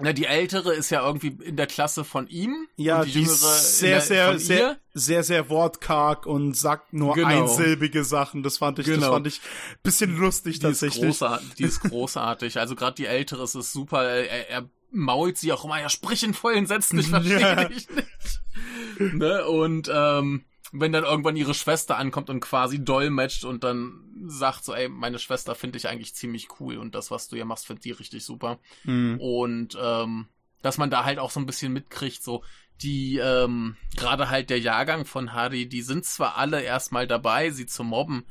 [0.00, 2.66] na, die ältere ist ja irgendwie in der Klasse von ihm.
[2.76, 4.78] ja, die, die jüngere ist sehr, der, sehr, sehr, ihr.
[4.94, 7.28] sehr, sehr wortkarg und sagt nur Genau.
[7.28, 8.42] einsilbige Sachen.
[8.42, 9.12] Das fand ich, das Genau.
[9.12, 9.40] fand ich
[9.82, 11.04] bisschen lustig Die ist, tatsächlich.
[11.04, 12.58] großartig, die ist großartig.
[12.58, 14.02] Also gerade die ältere ist es super.
[14.02, 17.64] Er, er mault sie auch immer, ja, sprich in vollen Sätzen, ich verstehe Ja.
[17.66, 19.14] dich nicht.
[19.14, 19.46] ne?
[19.46, 24.74] Und ähm, wenn dann irgendwann ihre Schwester ankommt und quasi dolmetscht und dann sagt so,
[24.74, 27.82] ey, meine Schwester finde ich eigentlich ziemlich cool und das, was du hier machst, finde
[27.82, 28.58] die richtig super.
[28.84, 29.20] Hm.
[29.20, 30.26] Und ähm,
[30.62, 32.42] dass man da halt auch so ein bisschen mitkriegt, so
[32.80, 37.66] die, ähm, gerade halt der Jahrgang von Hardy, die sind zwar alle erstmal dabei, sie
[37.66, 38.24] zu mobben.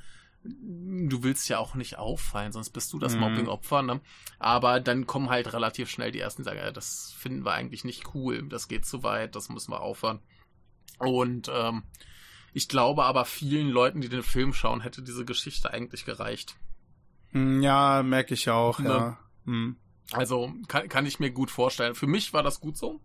[0.44, 3.20] Du willst ja auch nicht auffallen, sonst bist du das Mhm.
[3.20, 4.02] Mobbing-Opfer, ne?
[4.40, 7.84] Aber dann kommen halt relativ schnell die ersten, die sagen, ja, das finden wir eigentlich
[7.84, 10.20] nicht cool, das geht zu weit, das müssen wir aufhören.
[10.98, 11.84] Und ähm,
[12.54, 16.56] ich glaube aber vielen Leuten, die den Film schauen, hätte diese Geschichte eigentlich gereicht.
[17.32, 18.90] Hm, Ja, merke ich auch, Ne.
[18.90, 19.18] ja.
[19.46, 19.78] Hm.
[20.12, 21.96] Also kann, kann ich mir gut vorstellen.
[21.96, 23.00] Für mich war das gut so,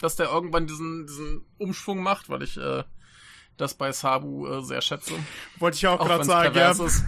[0.00, 2.82] dass der irgendwann diesen, diesen Umschwung macht, weil ich äh,
[3.56, 5.14] das bei Sabu äh, sehr schätze.
[5.58, 6.70] Wollte ich auch, Auch gerade sagen, ja.
[6.72, 7.04] ist.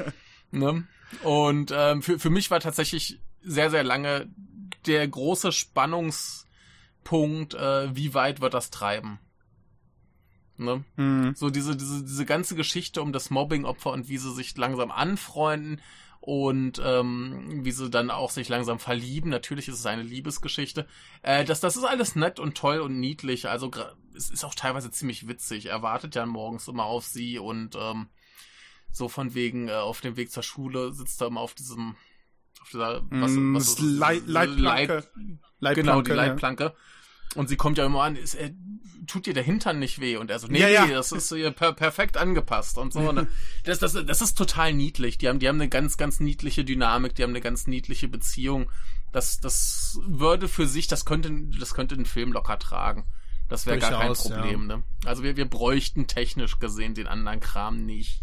[0.50, 0.86] ne?
[1.22, 4.28] Und ähm, für, für mich war tatsächlich sehr, sehr lange
[4.86, 9.18] der große Spannungspunkt, äh, wie weit wird das treiben.
[10.58, 10.84] Ne?
[10.96, 11.34] Hm.
[11.34, 15.80] So diese, diese, diese ganze Geschichte um das Mobbing-Opfer und wie sie sich langsam anfreunden
[16.20, 19.30] und ähm, wie sie dann auch sich langsam verlieben.
[19.30, 20.86] Natürlich ist es eine Liebesgeschichte.
[21.22, 23.48] Äh, das, das ist alles nett und toll und niedlich.
[23.48, 23.70] Also
[24.16, 25.66] es ist auch teilweise ziemlich witzig.
[25.66, 28.08] Er wartet ja morgens immer auf sie und ähm,
[28.90, 31.96] so von wegen äh, auf dem Weg zur Schule sitzt er immer auf diesem
[32.62, 33.80] auf dieser was, Mm, was ist?
[33.80, 35.04] Leit- Leitplanke.
[35.60, 36.70] Leit, genau, die ja.
[37.36, 38.52] Und sie kommt ja immer an, ist, äh,
[39.06, 40.16] tut dir der Hintern nicht weh?
[40.16, 40.86] Und er so, nee, Ja, ja.
[40.86, 43.12] nee, das ist ihr per perfekt angepasst und so.
[43.12, 43.26] Ne?
[43.64, 45.18] Das, das, das ist total niedlich.
[45.18, 48.70] Die haben, die haben eine ganz, ganz niedliche Dynamik, die haben eine ganz niedliche Beziehung.
[49.12, 53.04] Das, das würde für sich, das könnte, das könnte ein Film locker tragen.
[53.48, 54.82] Das wäre gar kein Problem, ne?
[55.04, 58.22] Also wir, wir bräuchten technisch gesehen den anderen Kram nicht.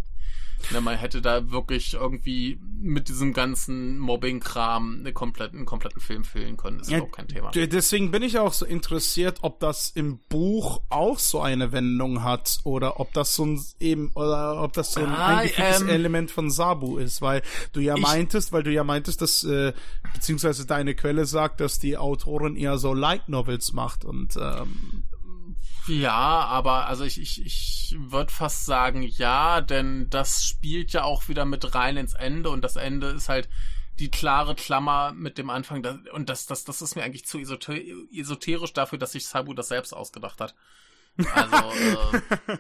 [0.72, 6.24] Ne, man hätte da wirklich irgendwie mit diesem ganzen Mobbing-Kram eine kompletten, einen kompletten Film
[6.24, 6.78] füllen können.
[6.80, 7.52] Das ist Ja, überhaupt kein Thema.
[7.52, 12.60] Deswegen bin ich auch so interessiert, ob das im Buch auch so eine Wendung hat
[12.64, 16.32] oder ob das so ein eben oder ob das so ein Ah, eingefügtes ähm, Element
[16.32, 17.42] von Sabu ist, weil
[17.74, 19.74] du ja meintest, weil du ja meintest, dass äh,
[20.14, 25.04] beziehungsweise deine Quelle sagt, dass die Autorin eher so Light Novels macht und ähm,
[25.88, 31.28] Ja, aber also ich, ich, ich würde fast sagen ja, denn das spielt ja auch
[31.28, 33.50] wieder mit rein ins Ende und das Ende ist halt
[34.00, 37.76] die klare Klammer mit dem Anfang und das, das, das ist mir eigentlich zu esoter
[38.14, 40.56] esoterisch dafür, dass sich Sabu das selbst ausgedacht hat.
[41.34, 42.58] Also, äh,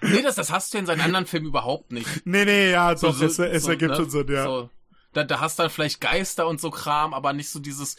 [0.00, 2.08] nee, das, das hast du in seinen anderen Filmen überhaupt nicht.
[2.24, 3.96] nee, nee, ja, doch, so, es, es so, ergibt ne?
[3.96, 4.44] schon Sinn, ja.
[4.44, 4.70] So,
[5.12, 7.96] da, da hast dann vielleicht Geister und so Kram, aber nicht so dieses,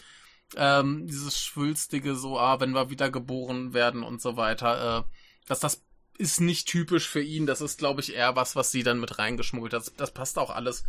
[0.56, 5.00] ähm, dieses schwülstige, so, ah, wenn wir wieder geboren werden und so weiter.
[5.00, 5.04] Äh,
[5.48, 5.84] dass das
[6.18, 7.46] ist nicht typisch für ihn.
[7.46, 9.82] Das ist, glaube ich, eher was, was sie dann mit reingeschmuggelt hat.
[9.82, 10.84] Das, das passt auch alles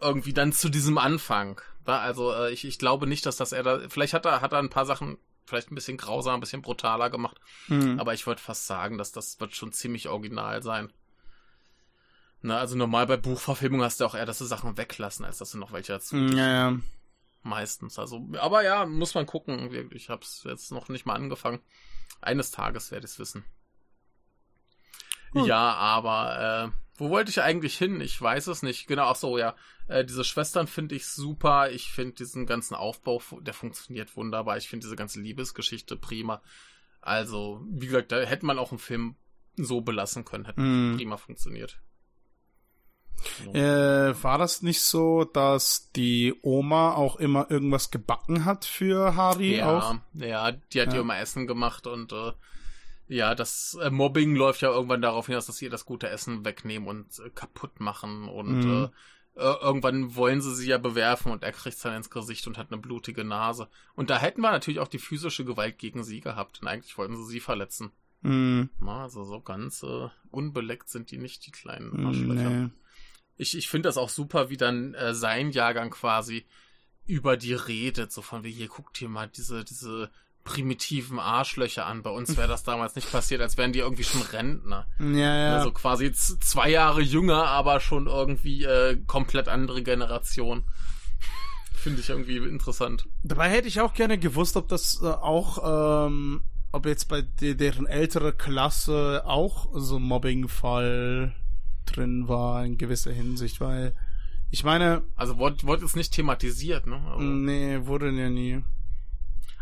[0.00, 1.60] irgendwie dann zu diesem Anfang.
[1.84, 3.80] Also äh, ich, ich glaube nicht, dass das er da.
[3.88, 7.10] Vielleicht hat er, hat er ein paar Sachen vielleicht ein bisschen grausamer, ein bisschen brutaler
[7.10, 7.38] gemacht.
[7.68, 7.98] Mhm.
[7.98, 10.92] Aber ich würde fast sagen, dass das wird schon ziemlich original sein.
[12.42, 15.50] Na, also normal bei Buchverfilmung hast du auch eher, dass du Sachen weglassen, als dass
[15.50, 16.16] du noch welche dazu.
[16.16, 16.78] Ja, ja.
[17.48, 17.98] Meistens.
[17.98, 19.90] Also, aber ja, muss man gucken.
[19.92, 21.60] Ich habe es jetzt noch nicht mal angefangen.
[22.20, 23.44] Eines Tages werde ich es wissen.
[25.32, 25.46] Gut.
[25.46, 28.00] Ja, aber äh, wo wollte ich eigentlich hin?
[28.00, 28.86] Ich weiß es nicht.
[28.86, 29.54] Genau, ach so, ja.
[29.86, 31.70] Äh, diese Schwestern finde ich super.
[31.70, 34.56] Ich finde diesen ganzen Aufbau, der funktioniert wunderbar.
[34.58, 36.42] Ich finde diese ganze Liebesgeschichte prima.
[37.00, 39.16] Also, wie gesagt, da hätte man auch einen Film
[39.56, 40.44] so belassen können.
[40.44, 40.96] Hätte mm.
[40.96, 41.80] prima funktioniert.
[43.52, 49.58] Äh, war das nicht so, dass die Oma auch immer irgendwas gebacken hat für Harry?
[49.58, 49.94] Ja, auch?
[50.14, 52.32] ja, die hat ja immer Essen gemacht und äh,
[53.08, 56.44] ja, das äh, Mobbing läuft ja irgendwann darauf hinaus, dass sie ihr das gute Essen
[56.44, 58.88] wegnehmen und äh, kaputt machen und mhm.
[59.34, 62.70] äh, irgendwann wollen sie sie ja bewerfen und er kriegt dann ins Gesicht und hat
[62.70, 63.68] eine blutige Nase.
[63.94, 67.16] Und da hätten wir natürlich auch die physische Gewalt gegen sie gehabt und eigentlich wollten
[67.16, 67.92] sie sie verletzen.
[68.20, 68.68] Mhm.
[68.80, 72.50] Na, also so ganz äh, unbeleckt sind die nicht, die kleinen Arschlöcher.
[72.50, 72.70] Nee
[73.38, 76.44] ich, ich finde das auch super, wie dann äh, sein Jahrgang quasi
[77.06, 80.10] über die redet, so von wie, hier guckt hier mal diese, diese
[80.44, 82.02] primitiven Arschlöcher an.
[82.02, 84.86] Bei uns wäre das damals nicht passiert, als wären die irgendwie schon Rentner.
[84.98, 85.56] Ja, ja.
[85.56, 90.64] Also quasi zwei Jahre jünger, aber schon irgendwie äh, komplett andere Generation.
[91.74, 93.06] Finde ich irgendwie interessant.
[93.22, 97.54] Dabei hätte ich auch gerne gewusst, ob das äh, auch, ähm, ob jetzt bei de
[97.54, 101.34] deren ältere Klasse auch so Mobbing-Fall
[101.96, 103.94] drin war in gewisser Hinsicht, weil
[104.50, 105.02] ich meine.
[105.16, 107.00] Also wurde, wurde es nicht thematisiert, ne?
[107.06, 108.62] Also, nee, wurde ja nie.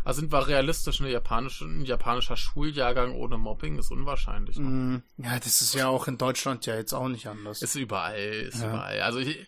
[0.03, 4.57] Also sind wir realistisch, eine japanische, ein japanischer Schuljahrgang ohne Mobbing ist unwahrscheinlich.
[4.57, 4.65] Ne?
[4.65, 7.61] Mm, ja, das ist ja auch in Deutschland ja jetzt auch nicht anders.
[7.61, 8.69] Ist überall, ist ja.
[8.69, 9.01] überall.
[9.01, 9.45] Also ich,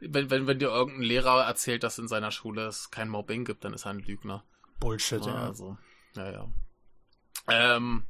[0.00, 3.64] wenn, wenn, wenn dir irgendein Lehrer erzählt, dass in seiner Schule es kein Mobbing gibt,
[3.64, 4.44] dann ist er ein Lügner.
[4.80, 5.34] Bullshit, ja.
[5.34, 5.76] Also,
[6.16, 6.48] ja, ja.
[7.48, 8.04] Ähm,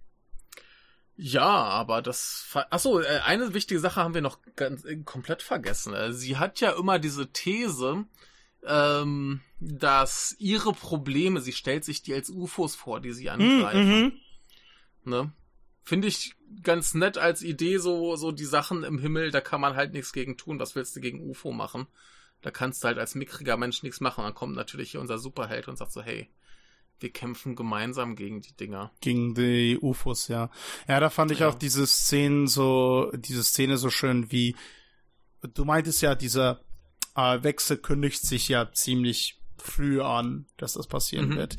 [1.21, 2.47] ja, aber das.
[2.71, 5.93] Achso, äh, eine wichtige Sache haben wir noch ganz, äh, komplett vergessen.
[5.93, 8.05] Äh, sie hat ja immer diese These,
[8.65, 14.01] ähm, dass ihre Probleme, sie stellt sich die als UFOs vor, die sie angreifen.
[14.03, 14.13] Mhm.
[15.11, 15.33] Ne?
[15.83, 19.75] Finde ich ganz nett als Idee, so, so die Sachen im Himmel, da kann man
[19.75, 20.61] halt nichts gegen tun.
[20.61, 21.89] Was willst du gegen UFO machen?
[22.43, 24.23] Da kannst du halt als mickriger Mensch nichts machen.
[24.23, 26.31] Dann kommt natürlich hier unser Superheld und sagt so, hey,
[27.01, 28.93] wir kämpfen gemeinsam gegen die Dinger.
[29.01, 30.51] Gegen die UFOs, ja.
[30.87, 31.49] Ja, da fand ich ja.
[31.49, 34.57] auch diese Szenen so, diese Szene so schön wie,
[35.55, 36.61] du meintest ja, dieser
[37.15, 41.37] äh, Wechsel kündigt sich ja ziemlich früh an, dass das passieren mhm.
[41.37, 41.55] wird.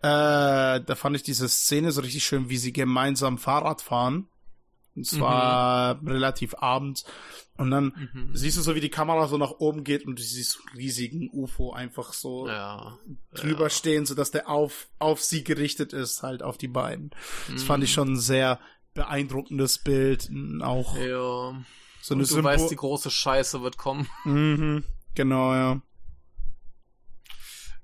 [0.00, 4.28] Äh, da fand ich diese Szene so richtig schön, wie sie gemeinsam Fahrrad fahren.
[4.96, 6.08] Und zwar mhm.
[6.08, 7.04] relativ abends.
[7.56, 8.30] Und dann mhm.
[8.34, 11.72] siehst du so, wie die Kamera so nach oben geht und du siehst riesigen UFO
[11.72, 12.98] einfach so ja,
[13.32, 13.70] drüber ja.
[13.70, 17.10] stehen, sodass der auf, auf sie gerichtet ist, halt auf die beiden.
[17.52, 17.66] Das mhm.
[17.66, 17.94] fand ich mhm.
[17.94, 18.60] schon ein sehr
[18.94, 20.30] beeindruckendes Bild.
[20.62, 21.04] Auch ja.
[22.02, 24.08] so eine und du Symbo weißt, die große Scheiße wird kommen.
[24.24, 24.84] Mhm.
[25.14, 25.80] Genau, ja.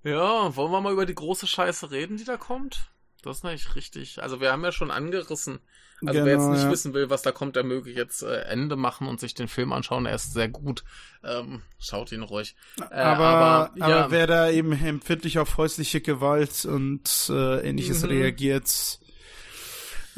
[0.03, 2.91] Ja, wollen wir mal über die große Scheiße reden, die da kommt?
[3.23, 4.23] Das ist natürlich richtig.
[4.23, 5.61] Also wir haben ja schon angerissen,
[6.01, 6.71] also genau, wer jetzt nicht ja.
[6.71, 9.73] wissen will, was da kommt, der möge jetzt äh, Ende machen und sich den Film
[9.73, 10.07] anschauen.
[10.07, 10.83] Er ist sehr gut.
[11.23, 12.57] Ähm, schaut ihn ruhig.
[12.79, 13.85] Äh, aber, aber, ja.
[13.85, 18.09] aber wer da eben empfindlich auf häusliche Gewalt und äh, ähnliches mhm.
[18.09, 19.01] reagiert,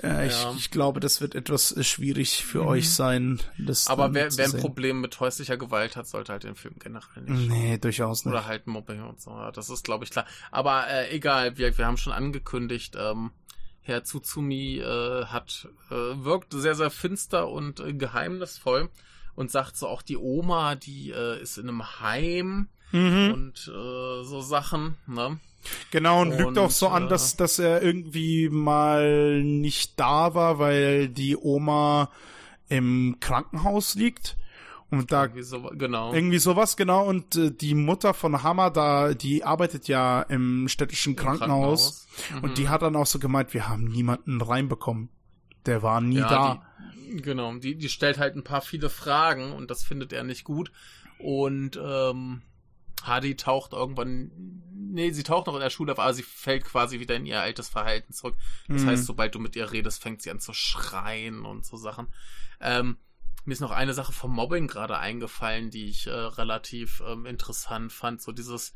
[0.03, 0.55] ja, ich, ja.
[0.57, 2.69] ich glaube, das wird etwas äh, schwierig für mhm.
[2.69, 3.41] euch sein.
[3.59, 7.23] Das Aber wer, wer ein Problem mit häuslicher Gewalt hat, sollte halt den Film generell
[7.25, 7.51] nicht.
[7.51, 8.33] Nee, durchaus nicht.
[8.33, 9.37] Oder halt Mobbing und so.
[9.53, 10.27] Das ist, glaube ich, klar.
[10.51, 13.33] Aber äh, egal, wir, wir haben schon angekündigt, ähm,
[13.81, 18.89] Herr Tsutsumi äh, hat äh, wirkt sehr, sehr finster und äh, geheimnisvoll
[19.35, 23.33] und sagt so auch die Oma, die äh, ist in einem Heim mhm.
[23.33, 25.39] und äh, so Sachen, ne?
[25.91, 30.35] Genau, und, und lügt auch so an, dass, äh, dass er irgendwie mal nicht da
[30.35, 32.11] war, weil die Oma
[32.69, 34.37] im Krankenhaus liegt.
[34.91, 36.13] Und da irgendwie, so, genau.
[36.13, 37.07] irgendwie sowas, genau.
[37.07, 42.07] Und äh, die Mutter von Hammer da, die arbeitet ja im städtischen Krankenhaus.
[42.15, 42.33] Krankenhaus.
[42.35, 42.45] Mhm.
[42.45, 45.09] Und die hat dann auch so gemeint, wir haben niemanden reinbekommen.
[45.65, 46.63] Der war nie ja, da.
[46.95, 50.45] Die, genau, die, die stellt halt ein paar viele Fragen und das findet er nicht
[50.45, 50.71] gut.
[51.19, 52.43] Und ähm,
[53.03, 54.31] Hardy taucht irgendwann,
[54.73, 57.41] nee, sie taucht noch in der Schule auf, aber sie fällt quasi wieder in ihr
[57.41, 58.37] altes Verhalten zurück.
[58.69, 58.89] Das mhm.
[58.89, 62.09] heißt, sobald du mit ihr redest, fängt sie an zu schreien und so Sachen.
[62.61, 62.99] Ähm,
[63.45, 67.93] mir ist noch eine Sache vom Mobbing gerade eingefallen, die ich äh, relativ ähm, interessant
[67.93, 68.23] fand.
[68.23, 68.75] So dieses,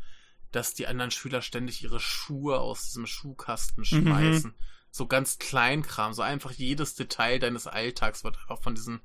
[0.50, 4.50] dass die anderen Schüler ständig ihre Schuhe aus diesem Schuhkasten schmeißen.
[4.50, 4.56] Mhm.
[4.90, 9.00] So ganz Kleinkram, so einfach jedes Detail deines Alltags wird einfach von diesen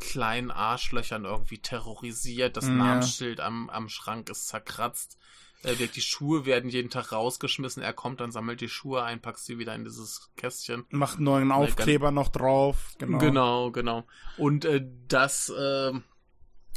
[0.00, 2.56] kleinen Arschlöchern irgendwie terrorisiert.
[2.56, 2.72] Das ja.
[2.72, 5.16] Namensschild am, am Schrank ist zerkratzt.
[5.62, 7.82] Äh, die Schuhe werden jeden Tag rausgeschmissen.
[7.82, 10.84] Er kommt, dann sammelt die Schuhe ein, packt sie wieder in dieses Kästchen.
[10.90, 12.94] Macht einen neuen Aufkleber noch drauf.
[12.98, 13.70] Genau, genau.
[13.70, 14.04] genau.
[14.36, 15.92] Und äh, das, äh,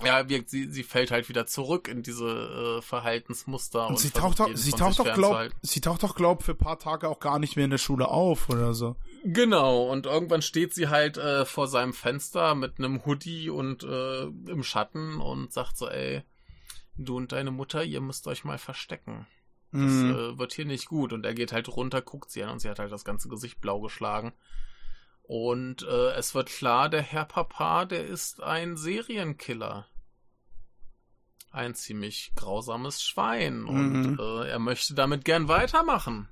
[0.04, 3.88] ja, wirkt, sie, sie fällt halt wieder zurück in diese äh, Verhaltensmuster.
[3.88, 6.58] Und, und sie taucht auch, sie taucht doch, glaub, sie taucht doch, glaub, für ein
[6.58, 8.96] paar Tage auch gar nicht mehr in der Schule auf oder so.
[9.26, 14.24] Genau, und irgendwann steht sie halt äh, vor seinem Fenster mit einem Hoodie und äh,
[14.24, 16.24] im Schatten und sagt so, ey,
[16.98, 19.26] du und deine Mutter, ihr müsst euch mal verstecken.
[19.72, 20.12] Das mhm.
[20.12, 21.14] äh, wird hier nicht gut.
[21.14, 23.60] Und er geht halt runter, guckt sie an und sie hat halt das ganze Gesicht
[23.62, 24.34] blau geschlagen.
[25.24, 29.88] Und äh, es wird klar, der Herr Papa, der ist ein Serienkiller.
[31.50, 33.62] Ein ziemlich grausames Schwein.
[33.62, 33.70] Mhm.
[33.70, 36.28] Und äh, er möchte damit gern weitermachen.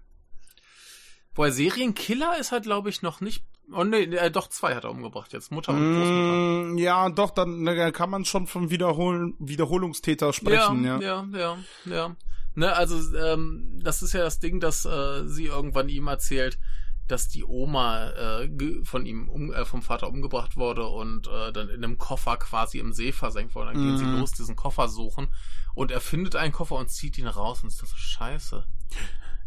[1.36, 4.92] Wobei Serienkiller ist halt, glaube ich, noch nicht Oh nee, äh, doch zwei hat er
[4.92, 6.74] umgebracht jetzt, Mutter und Großmutter.
[6.74, 11.00] Mm, ja, doch, dann ne, kann man schon vom Wiederhol Wiederholungstäter sprechen, ja.
[11.00, 12.16] Ja, ja, ja, ja.
[12.54, 16.60] Ne, also ähm, das ist ja das Ding, dass äh, sie irgendwann ihm erzählt,
[17.08, 18.50] dass die Oma äh,
[18.84, 22.80] von ihm um, äh, vom Vater umgebracht wurde und äh, dann in einem Koffer quasi
[22.80, 23.74] im See versenkt wurde.
[23.74, 24.20] Dann gehen sie mhm.
[24.20, 25.28] los, diesen Koffer suchen
[25.76, 28.66] und er findet einen Koffer und zieht ihn raus und ist das so scheiße.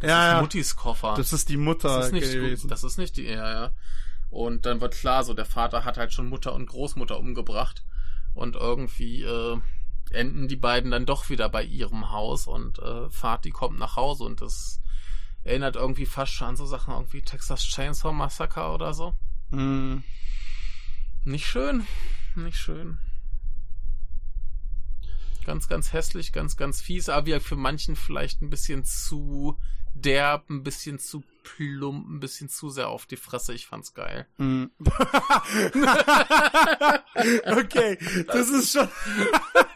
[0.01, 0.43] Das ja, ist.
[0.43, 1.15] Muttis Koffer.
[1.17, 2.63] Das ist die Mutter das ist nicht gewesen.
[2.63, 2.71] Gut.
[2.71, 3.71] Das ist nicht die, ja, ja.
[4.31, 7.85] Und dann wird klar, so der Vater hat halt schon Mutter und Großmutter umgebracht.
[8.35, 9.61] Und irgendwie äh,
[10.11, 14.25] enden die beiden dann doch wieder bei ihrem Haus und äh, Vati kommt nach Hause
[14.25, 14.81] und das
[15.45, 19.15] erinnert irgendwie fast schon an so Sachen irgendwie Texas Chainsaw Massacre oder so.
[19.51, 19.99] Mm.
[21.25, 21.87] Nicht schön.
[22.35, 22.99] Nicht schön.
[25.45, 29.59] Ganz, ganz hässlich, ganz, ganz fies, aber wie für manchen vielleicht ein bisschen zu
[29.95, 33.55] derb, ein bisschen zu plump, ein bisschen zu sehr auf die Fresse.
[33.55, 34.27] Ich fand's geil.
[34.39, 34.65] Mm.
[37.47, 38.89] okay, das ist schon,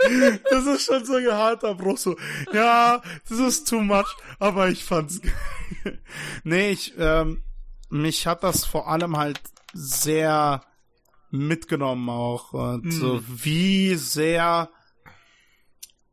[0.50, 1.98] das ist schon so ein harter Bruch.
[1.98, 2.16] So,
[2.52, 5.20] ja, das ist too much, aber ich fand's
[5.84, 6.02] geil.
[6.44, 7.42] nee, ich, ähm,
[7.90, 9.40] mich hat das vor allem halt
[9.72, 10.64] sehr
[11.30, 12.52] mitgenommen auch.
[12.52, 12.90] Und mm.
[12.90, 14.70] so wie sehr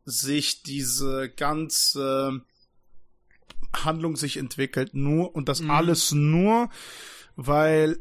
[0.04, 2.44] sich diese ganze
[3.84, 5.70] Handlung sich entwickelt, nur und das mhm.
[5.70, 6.68] alles nur,
[7.36, 7.98] weil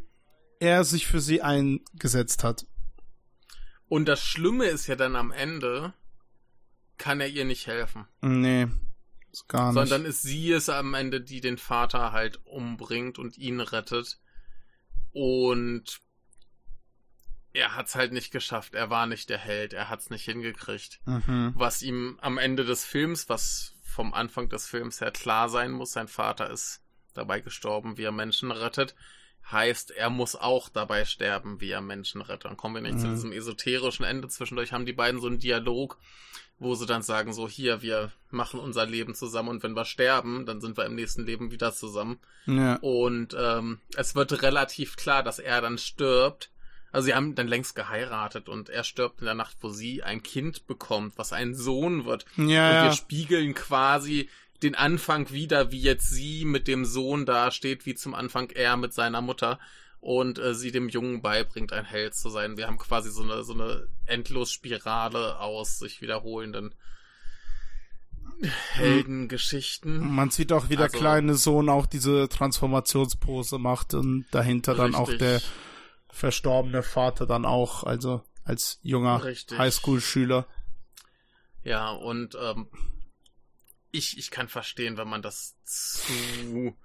[0.59, 2.65] er sich für sie eingesetzt hat.
[3.87, 5.93] Und das Schlimme ist ja dann am Ende,
[6.97, 8.07] kann er ihr nicht helfen.
[8.21, 8.67] Nee,
[9.47, 9.75] gar nicht.
[9.75, 14.19] Sondern ist sie es am Ende, die den Vater halt umbringt und ihn rettet.
[15.11, 16.01] Und
[17.53, 18.73] er hat's halt nicht geschafft.
[18.73, 19.73] Er war nicht der Held.
[19.73, 20.99] Er hat's nicht hingekriegt.
[21.05, 21.53] Mhm.
[21.55, 25.93] Was ihm am Ende des Films, was vom Anfang des Films her klar sein muss,
[25.93, 26.81] sein Vater ist
[27.13, 28.93] dabei gestorben, wie er Menschen rettet.
[29.49, 32.45] Heißt, er muss auch dabei sterben, wie er Menschen rettet.
[32.45, 32.99] Dann kommen wir nicht mhm.
[32.99, 34.27] zu diesem esoterischen Ende.
[34.27, 35.97] Zwischendurch haben die beiden so einen Dialog,
[36.59, 40.45] wo sie dann sagen, so hier, wir machen unser Leben zusammen und wenn wir sterben,
[40.45, 42.19] dann sind wir im nächsten Leben wieder zusammen.
[42.47, 42.75] Ja.
[42.77, 46.49] Und ähm, es wird relativ klar, dass er dann stirbt
[46.95, 50.23] also sie haben dann längst geheiratet und er stirbt in der Nacht, wo sie ein
[50.23, 52.25] Kind bekommt, was ein Sohn wird.
[52.37, 54.29] Ja, und wir spiegeln quasi
[54.63, 58.77] den Anfang wieder, wie jetzt sie mit dem Sohn da steht, wie zum Anfang er
[58.77, 59.59] mit seiner Mutter
[59.99, 62.55] und äh, sie dem Jungen beibringt, ein Held zu sein.
[62.55, 66.73] Wir haben quasi so eine, so eine Endlosspirale aus sich wiederholenden
[68.71, 70.15] Heldengeschichten.
[70.15, 74.93] Man sieht auch, wie der also, kleine Sohn auch diese Transformationspose macht und dahinter richtig.
[74.93, 75.41] dann auch der
[76.15, 80.47] verstorbene Vater dann auch, also als junger Highschool-Schüler.
[81.63, 82.67] Ja, und ähm,
[83.91, 86.75] ich, ich kann verstehen, wenn man das zu,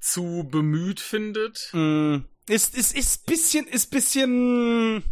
[0.00, 1.68] zu bemüht findet.
[1.72, 2.18] Mm,
[2.48, 5.04] ist, ist, ist bisschen, ist bisschen.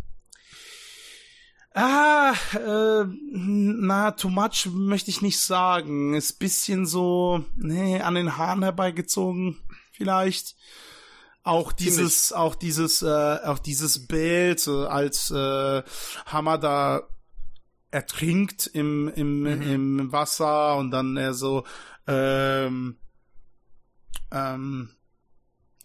[1.74, 6.14] Ah, äh, na, too much möchte ich nicht sagen.
[6.14, 9.58] Ist bisschen so, nee, an den Haaren herbeigezogen,
[9.92, 10.56] vielleicht.
[11.46, 12.42] Auch dieses, Ziemlich.
[12.42, 15.82] auch dieses, äh, auch dieses Bild, äh, als äh,
[16.26, 17.02] Hammer da
[17.92, 19.62] ertrinkt im, im, mhm.
[19.62, 21.64] im Wasser und dann er so
[22.08, 22.96] ähm,
[24.32, 24.90] ähm,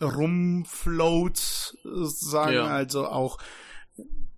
[0.01, 2.66] rumfloat, sagen, ja.
[2.66, 3.38] also auch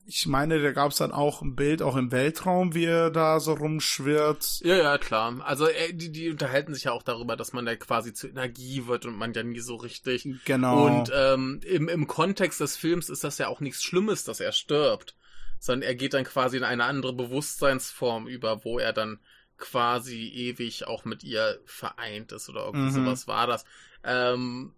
[0.05, 3.39] ich meine, da gab es dann auch ein Bild, auch im Weltraum, wie er da
[3.39, 4.59] so rumschwirrt.
[4.63, 5.39] Ja, ja, klar.
[5.45, 8.87] Also äh, die, die unterhalten sich ja auch darüber, dass man da quasi zur Energie
[8.87, 10.27] wird und man ja nie so richtig.
[10.45, 10.85] Genau.
[10.85, 14.51] Und ähm, im, im Kontext des Films ist das ja auch nichts Schlimmes, dass er
[14.51, 15.15] stirbt.
[15.59, 19.19] sondern er geht dann quasi in eine andere Bewusstseinsform über, wo er dann
[19.57, 23.05] quasi ewig auch mit ihr vereint ist oder irgendwie Mhm.
[23.05, 23.63] sowas war das.
[24.03, 24.73] Ähm,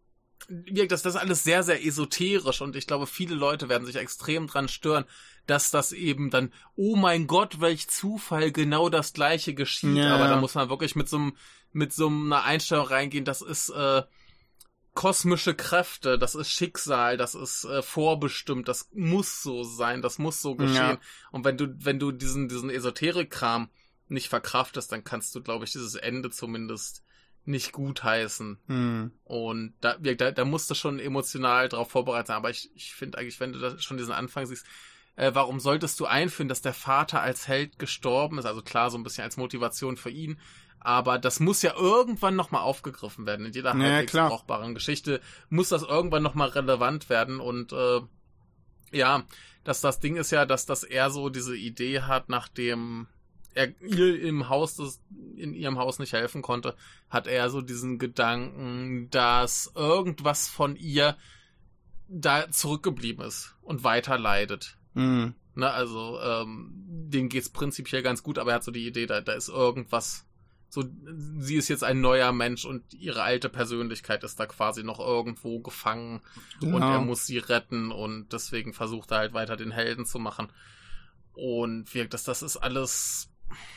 [0.48, 3.96] wirkt das, das ist alles sehr, sehr esoterisch und ich glaube, viele Leute werden sich
[3.96, 5.06] extrem dran stören,
[5.48, 9.98] dass das eben dann, oh mein Gott, welch Zufall, genau das gleiche geschieht.
[9.98, 10.16] Ja.
[10.16, 11.38] Aber da muss man wirklich mit so einem,
[11.72, 14.04] mit so einer Einstellung reingehen, das ist äh,
[14.96, 20.42] kosmische Kräfte, das ist Schicksal, das ist äh, vorbestimmt, das muss so sein, das muss
[20.42, 20.76] so geschehen.
[20.76, 21.00] Ja.
[21.32, 23.70] Und wenn du, wenn du diesen, diesen Esoterik-Kram
[24.08, 27.04] nicht verkraftest, dann kannst du, glaube ich, dieses Ende zumindest
[27.46, 28.58] nicht gutheißen.
[28.68, 29.12] Hm.
[29.24, 32.38] Und da, da, da musst du schon emotional drauf vorbereitet sein.
[32.38, 34.66] Aber ich, ich finde eigentlich, wenn du da schon diesen Anfang siehst,
[35.16, 38.46] äh, warum solltest du einführen, dass der Vater als Held gestorben ist?
[38.46, 40.40] Also klar, so ein bisschen als Motivation für ihn.
[40.80, 43.46] Aber das muss ja irgendwann nochmal aufgegriffen werden.
[43.46, 44.30] In jeder Ja, halbwegs klar.
[44.30, 45.20] brauchbaren Geschichte
[45.50, 47.40] muss das irgendwann nochmal relevant werden.
[47.40, 48.02] Und äh,
[48.92, 49.24] ja,
[49.64, 53.08] dass das Ding ist ja, dass das er so diese Idee hat, nachdem
[53.56, 55.02] er ihr im Haus das,
[55.36, 56.76] in ihrem Haus nicht helfen konnte,
[57.10, 61.18] hat er so diesen Gedanken, dass irgendwas von ihr
[62.08, 64.78] da zurückgeblieben ist und weiter leidet.
[64.94, 65.34] Hm.
[65.56, 69.22] Ne, also ähm, dem geht's prinzipiell ganz gut, aber er hat so die Idee, da,
[69.22, 70.26] da ist irgendwas.
[70.68, 70.84] So,
[71.40, 75.62] sie ist jetzt ein neuer Mensch und ihre alte Persönlichkeit ist da quasi noch irgendwo
[75.62, 76.22] gefangen
[76.62, 76.92] und Genau.
[76.92, 80.50] er muss sie retten und deswegen versucht er halt weiter den Helden zu machen.
[81.32, 83.30] Und wirkt das, das ist alles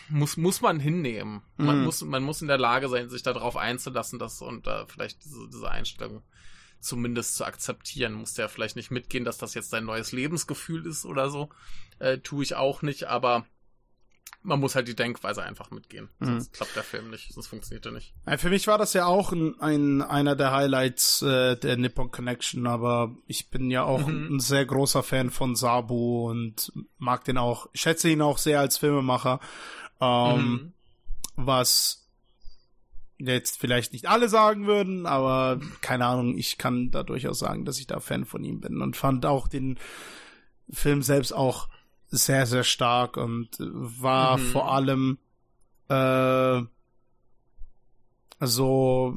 [0.09, 1.43] muss muss man hinnehmen.
[1.57, 1.85] Man Mhm.
[1.85, 5.49] muss man muss in der Lage sein, sich darauf einzulassen, das und äh, vielleicht diese,
[5.49, 6.23] diese Einstellung
[6.81, 8.13] zumindest zu akzeptieren.
[8.15, 11.49] Muss ja vielleicht nicht mitgehen, dass das jetzt dein neues Lebensgefühl ist oder so.
[11.99, 13.47] Äh, tue ich auch nicht, aber
[14.43, 16.09] man muss halt die Denkweise einfach mitgehen.
[16.19, 16.27] Mhm.
[16.27, 18.15] Sonst klappt der Film nicht, sonst funktioniert er nicht.
[18.27, 22.11] Ja, Für mich war das ja auch ein, ein einer der Highlights äh, der Nippon
[22.11, 24.37] Connection, aber ich bin ja auch Mhm.
[24.37, 28.79] ein sehr großer Fan von Sabu und mag den auch, schätze ihn auch sehr als
[28.79, 29.41] Filmemacher.
[30.01, 30.73] Ähm, Mhm.
[31.37, 32.05] was
[33.21, 37.81] jetzt vielleicht nicht alle sagen würden, aber keine Ahnung, ich kann da durchaus sagen, dass
[37.81, 39.79] ich da Fan von ihm bin und fand auch den
[40.71, 41.69] Film selbst auch
[42.11, 44.43] sehr, sehr stark und war Mhm.
[44.43, 45.19] vor allem
[45.89, 46.63] äh,
[48.41, 49.15] so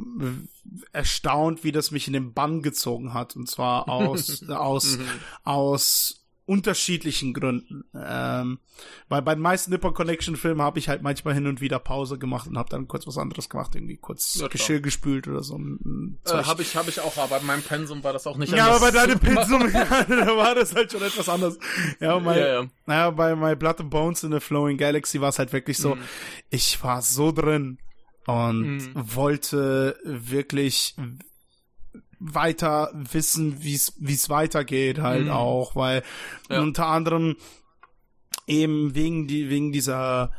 [0.93, 5.07] erstaunt, wie das mich in den Bann gezogen hat und zwar aus aus Mhm.
[5.43, 6.20] aus
[6.51, 7.85] unterschiedlichen Gründen.
[7.95, 8.59] Ähm,
[9.07, 12.17] weil bei den meisten Nippon Connection Filmen habe ich halt manchmal hin und wieder Pause
[12.19, 14.49] gemacht und habe dann kurz was anderes gemacht, irgendwie kurz Ja, klar.
[14.49, 15.57] Geschirr gespült oder so.
[15.57, 18.67] Äh, habe ich, hab ich auch, aber in meinem Pensum war das auch nicht ja,
[18.67, 19.19] aber bei deinem.
[19.31, 21.57] Pensum, da war das halt schon etwas anders.
[21.99, 22.67] Ja, mein, Ja, ja.
[22.85, 25.95] naja, bei My Blood and Bones in the Flowing Galaxy war es halt wirklich so,
[25.95, 26.01] Mhm.
[26.49, 27.77] ich war so drin
[28.25, 28.91] und Mhm.
[28.95, 30.95] wollte wirklich
[32.23, 35.31] weiter wissen, wie es weitergeht halt Mhm.
[35.31, 36.03] auch, weil
[36.49, 36.61] Ja.
[36.61, 37.35] unter anderem
[38.47, 40.31] eben wegen die wegen dieser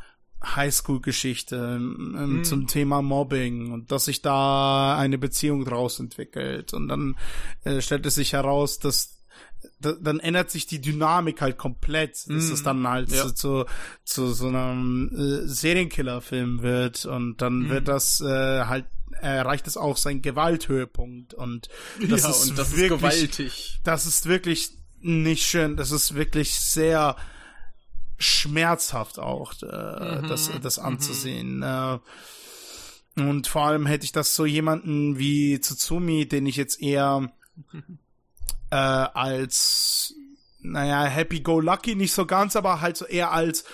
[0.45, 2.45] Highschool-Geschichte ähm, Mhm.
[2.45, 7.17] zum Thema Mobbing und dass sich da eine Beziehung draus entwickelt und dann
[7.65, 9.22] äh, stellt es sich heraus, dass
[9.81, 12.53] da, dann ändert sich die Dynamik halt komplett, dass Mhm.
[12.53, 13.23] es dann halt Ja.
[13.23, 13.65] zu, zu,
[14.05, 17.69] zu so einem äh, Serienkiller-Film wird und dann Mhm.
[17.71, 18.87] wird das äh, halt
[19.21, 21.69] erreicht es auch seinen Gewalthöhepunkt und
[22.09, 23.81] das ja, ist und das wirklich ist gewaltig.
[23.85, 25.77] das ist wirklich nicht schön.
[25.77, 27.17] Das ist wirklich sehr
[28.19, 30.85] schmerzhaft auch, äh, Mhm, das, das mhm.
[30.85, 31.63] anzusehen.
[31.63, 31.99] Äh,
[33.17, 37.31] und vor allem hätte ich das so jemanden wie Tsutsumi, den ich jetzt eher
[38.71, 40.15] äh, als,
[40.61, 43.65] naja, happy-go-lucky nicht so ganz, aber halt so eher als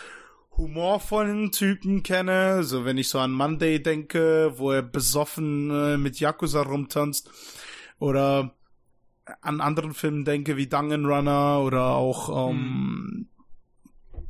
[0.57, 2.65] humorvollen Typen kenne.
[2.65, 7.31] So, wenn ich so an Monday denke, wo er besoffen äh, mit Yakuza rumtanzt.
[8.01, 8.55] Oder
[9.41, 13.29] an anderen Filmen denke, wie Danganronner oder auch, ähm,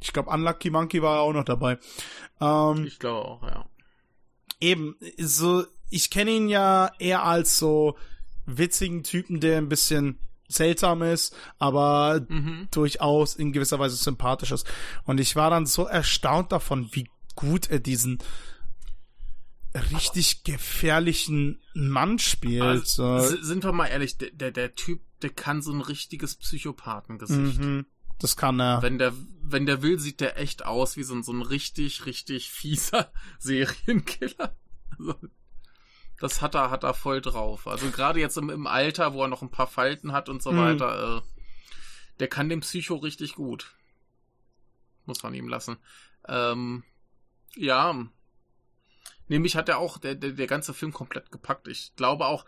[0.01, 1.79] ich glaube, Unlucky Monkey war auch noch dabei.
[2.41, 3.67] Ähm, Ich glaube auch, ja.
[4.61, 7.97] eben, so, ich kenne ihn ja eher als so
[8.47, 10.19] witzigen Typen, der ein bisschen
[10.49, 12.69] seltsam ist, aber Mhm.
[12.71, 14.67] durchaus in gewisser Weise sympathisch ist.
[15.05, 18.19] Und ich war dann so erstaunt davon, wie gut er diesen
[19.93, 22.63] richtig gefährlichen Mann spielt.
[22.63, 27.61] Also, sind wir mal ehrlich, der, der, der Typ, der kann so ein richtiges Psychopathengesicht.
[27.61, 27.87] Mhm.
[28.19, 28.83] Das kann er.
[28.83, 32.07] Wenn der, wenn der will, sieht der echt aus wie so ein, so ein richtig,
[32.07, 34.57] richtig fieser Serienkiller.
[34.99, 35.15] Also,
[36.21, 37.67] das hat er, hat er voll drauf.
[37.67, 40.53] Also gerade jetzt im, im Alter, wo er noch ein paar Falten hat und so
[40.53, 40.59] Mhm.
[40.59, 41.23] weiter, äh,
[42.21, 43.73] der kann den Psycho richtig gut.
[45.07, 45.79] Muss man ihm lassen.
[46.27, 46.83] Ähm,
[47.57, 47.95] ja.
[49.29, 51.69] Nämlich hat er auch der, der, der ganze Film komplett gepackt.
[51.69, 52.45] Ich glaube auch,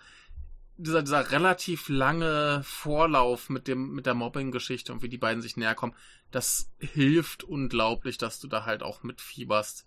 [0.77, 5.57] dieser, dieser relativ lange Vorlauf mit dem, mit der Mobbing-Geschichte und wie die beiden sich
[5.59, 5.95] näher kommen,
[6.31, 9.87] das hilft unglaublich, dass du da halt auch mitfieberst.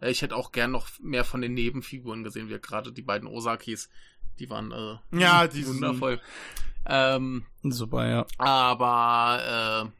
[0.00, 3.28] Äh, Ich hätte auch gern noch mehr von den Nebenfiguren gesehen, wie gerade die beiden
[3.28, 3.88] Osakis.
[4.38, 6.20] Die waren äh, Ja, die wundervoll.
[6.86, 8.26] Ähm, Super, ja.
[8.38, 9.90] aber äh,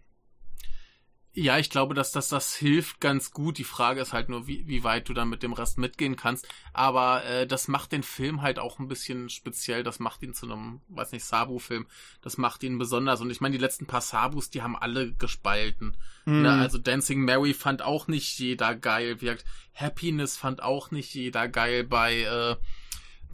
[1.37, 3.59] ja, ich glaube, dass das das hilft ganz gut.
[3.59, 6.47] Die Frage ist halt nur, wie, wie weit du dann mit dem Rest mitgehen kannst.
[6.73, 9.83] Aber äh, das macht den Film halt auch ein bisschen speziell.
[9.83, 11.87] Das macht ihn zu einem, weiß nicht, Sabu-Film.
[12.23, 13.21] Das macht ihn besonders.
[13.21, 15.97] Und ich meine, die letzten paar Sabus, die haben alle gespalten.
[16.25, 16.43] Mhm.
[16.43, 16.53] Ne?
[16.53, 19.21] Also Dancing Mary fand auch nicht jeder geil.
[19.21, 21.83] Wie gesagt, Happiness fand auch nicht jeder geil.
[21.83, 22.57] Bei äh,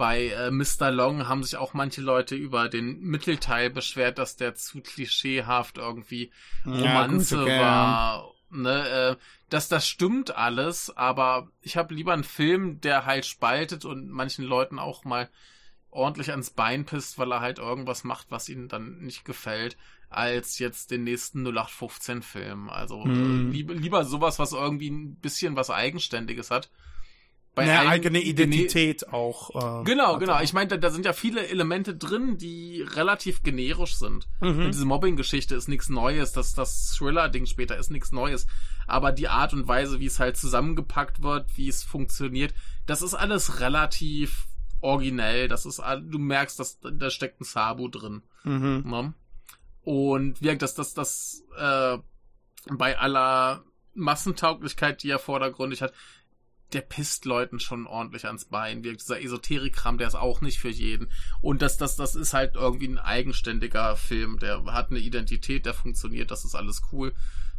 [0.00, 0.90] bei äh, Mr.
[0.90, 6.30] Long haben sich auch manche Leute über den Mittelteil beschwert, dass der zu klischeehaft irgendwie
[6.64, 8.32] Romanze gut, okay, war.
[8.48, 9.16] Ne, äh,
[9.50, 14.46] dass das stimmt alles, aber ich habe lieber einen Film, der halt spaltet und manchen
[14.46, 15.28] Leuten auch mal
[15.90, 19.76] ordentlich ans Bein pisst, weil er halt irgendwas macht, was ihnen dann nicht gefällt,
[20.08, 22.70] als jetzt den nächsten 0815-Film.
[22.70, 23.50] Also Hm.
[23.50, 26.70] äh, lieber, lieber sowas, was irgendwie ein bisschen was Eigenständiges hat.
[27.54, 29.80] Bei Eine allen eigene Gene- Identität auch.
[29.80, 30.34] Äh, Genau, genau.
[30.34, 30.42] er.
[30.44, 34.28] Ich meine, da, da sind ja viele Elemente drin, die relativ generisch sind.
[34.40, 34.66] Mhm.
[34.66, 36.30] Und diese Mobbing-Geschichte ist nichts Neues.
[36.32, 38.46] Das, das Thriller-Ding später ist nichts Neues.
[38.86, 42.54] Aber die Art und Weise, wie es halt zusammengepackt wird, wie es funktioniert,
[42.86, 44.46] das ist alles relativ
[44.80, 45.48] originell.
[45.48, 48.22] Das ist, du merkst, dass da steckt ein Sabu drin.
[48.44, 48.84] Mhm.
[48.86, 49.14] Ne?
[49.82, 51.98] Und wirkt, dass das, das, äh,
[52.72, 55.92] bei aller Massentauglichkeit, die er vordergründig hat,
[56.72, 58.84] der pisst Leuten schon ordentlich ans Bein.
[58.84, 61.08] Wirkt dieser Esoterik-Kram, der ist auch nicht für jeden.
[61.40, 64.38] Und das, das, das ist halt irgendwie ein eigenständiger Film.
[64.38, 67.14] Der hat eine Identität, der funktioniert, das ist alles cool.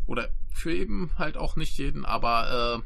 [0.08, 2.82] Oder für eben halt auch nicht jeden, aber äh,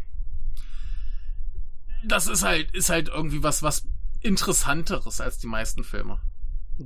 [2.08, 3.88] das ist halt, ist halt irgendwie was, was
[4.22, 6.20] interessanteres als die meisten Filme.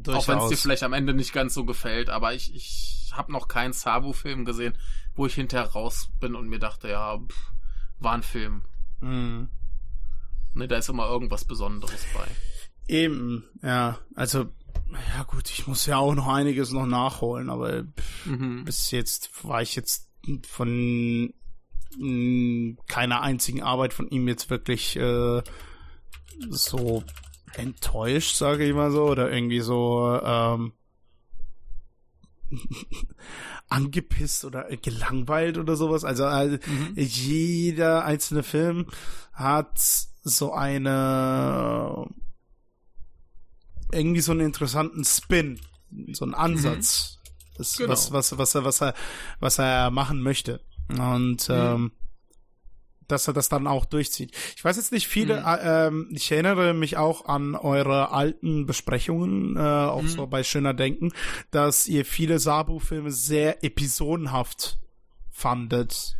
[0.07, 3.31] Auch wenn es dir vielleicht am Ende nicht ganz so gefällt, aber ich, ich habe
[3.31, 4.77] noch keinen Sabu-Film gesehen,
[5.15, 7.51] wo ich hinterher raus bin und mir dachte, ja, pff,
[7.99, 8.61] war ein Film.
[9.01, 9.49] Mhm.
[10.53, 12.27] Ne, da ist immer irgendwas Besonderes bei.
[12.87, 13.99] Eben, ja.
[14.15, 14.47] Also,
[15.15, 17.83] ja gut, ich muss ja auch noch einiges noch nachholen, aber
[18.25, 18.65] Mhm.
[18.65, 20.09] bis jetzt war ich jetzt
[20.47, 21.31] von
[21.97, 25.41] mh, keiner einzigen Arbeit von ihm jetzt wirklich äh,
[26.49, 27.03] so
[27.53, 30.73] enttäuscht, sage ich mal so, oder irgendwie so ähm,
[33.69, 36.03] angepisst oder gelangweilt oder sowas.
[36.03, 36.59] Also äh,
[36.95, 38.87] jeder einzelne Film
[39.33, 39.79] hat
[40.23, 42.07] so eine
[43.91, 45.59] irgendwie so einen interessanten Spin,
[46.11, 47.19] so einen Ansatz,
[47.57, 47.89] das, Genau.
[47.89, 48.93] was, was, was er, was er,
[49.39, 50.61] was er machen möchte.
[50.89, 51.91] Und ähm,
[53.11, 54.31] dass er das dann auch durchzieht.
[54.55, 55.45] Ich weiß jetzt nicht viele, Mhm.
[55.45, 60.07] äh, ähm, ich erinnere mich auch an eure alten Besprechungen, äh, auch Mhm.
[60.07, 61.11] so bei Schöner Denken,
[61.51, 64.79] dass ihr viele Sabu-Filme sehr episodenhaft
[65.31, 66.15] fandet.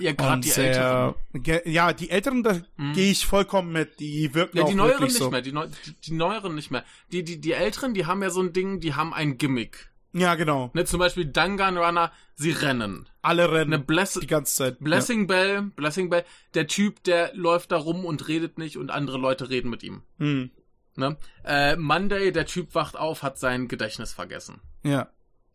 [0.00, 1.62] Ja, gerade die sehr, Älteren.
[1.64, 2.60] Ja, die Älteren, da
[2.94, 3.98] gehe ich vollkommen mit.
[3.98, 5.30] Die wirken Ja, auch die Neueren wirklich nicht so.
[5.30, 5.42] mehr.
[5.42, 6.84] Die, Neu die, die Neueren nicht mehr.
[7.10, 9.90] Die, die, die Älteren, die haben ja so ein Ding, die haben ein Gimmick.
[10.12, 10.70] Ja, genau.
[10.74, 13.08] Ne, zum Beispiel Danganronner, sie rennen.
[13.22, 14.78] Alle rennen Ne, Bless die ganze Zeit.
[14.80, 19.18] Blessing Bell, Blessing Bell, der Typ, der läuft da rum und redet nicht und andere
[19.18, 20.02] Leute reden mit ihm.
[20.18, 20.26] Ja.
[20.26, 20.50] Hm.
[20.96, 21.16] Ne?
[21.44, 24.60] Äh, Monday, der Typ wacht auf, hat sein Gedächtnis vergessen.
[24.82, 25.08] ja.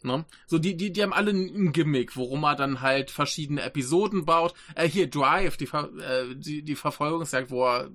[0.04, 0.26] Ne?
[0.47, 4.54] So, die, die, die haben alle ein Gimmick, worum er dann halt verschiedene Episoden baut.
[4.76, 7.89] Äh, hier, Drive, die, Ver äh, die, die Verfolgungsjagd, wo er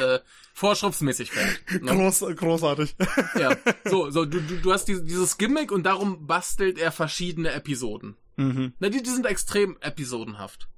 [0.00, 0.18] äh,
[0.54, 1.82] vorschriftsmäßig fährt.
[1.82, 1.92] Ne?
[1.92, 2.96] Groß, großartig.
[3.38, 3.56] Ja.
[3.84, 8.16] So, so, du, du, du hast dieses, dieses Gimmick und darum bastelt er verschiedene Episoden.
[8.36, 8.72] mhm.
[8.78, 10.68] Ne, die, die sind extrem episodenhaft.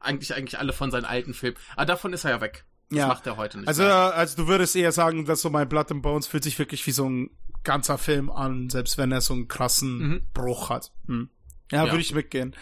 [0.00, 1.56] Eigentlich, eigentlich alle von seinen alten Filmen.
[1.76, 2.64] Aber davon ist er ja weg.
[2.90, 3.06] Das Ja.
[3.06, 3.94] macht er heute nicht Also, mehr.
[4.14, 6.90] also du würdest eher sagen, dass so mein Blood and Bones fühlt sich wirklich wie
[6.90, 7.30] so ein
[7.64, 10.22] ganzer Film an, selbst wenn er so einen krassen Mhm.
[10.34, 10.92] Bruch hat.
[11.06, 11.30] Hm.
[11.70, 11.92] Ja, Ja.
[11.92, 12.54] würde ich mitgehen.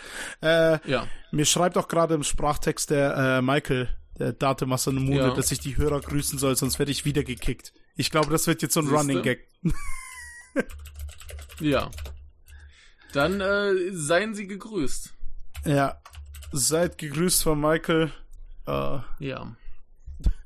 [0.42, 1.06] Äh, Ja.
[1.32, 3.88] Mir schreibt auch gerade im Sprachtext der äh, Michael,
[4.18, 5.34] der Date Masanomune, Ja.
[5.34, 7.72] dass ich die Hörer grüßen soll, sonst werde ich wieder gekickt.
[7.96, 8.98] Ich glaube, das wird jetzt so ein Siehste?
[8.98, 9.48] Running Gag.
[11.60, 11.90] Ja.
[13.12, 15.12] Dann äh, seien Sie gegrüßt.
[15.64, 16.00] Ja.
[16.52, 18.12] Seid gegrüßt von Michael.
[18.66, 19.56] Äh, Ja.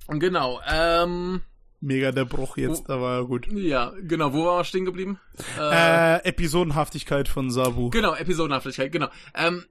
[0.08, 0.60] Genau.
[0.66, 1.40] Ähm,
[1.84, 3.46] mega der Bruch jetzt, aber gut.
[3.52, 4.32] ja, genau.
[4.32, 5.20] Wo waren wir stehen geblieben?
[5.58, 7.90] Äh, Episodenhaftigkeit von Sabu.
[7.90, 9.08] Genau, Episodenhaftigkeit, genau.
[9.34, 9.64] Ähm,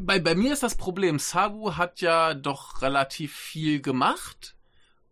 [0.00, 4.56] bei, bei mir ist das Problem, Sabu hat ja doch relativ viel gemacht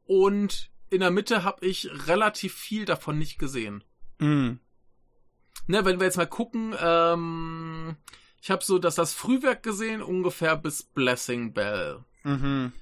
[0.04, 3.84] und in der Mitte habe ich relativ viel davon nicht gesehen.
[4.18, 4.60] Mhm.
[5.66, 7.96] Ne, wenn wir jetzt mal gucken, ähm,
[8.42, 12.04] ich habe so dass das Frühwerk gesehen, ungefähr bis Blessing Bell.
[12.24, 12.72] Mhm.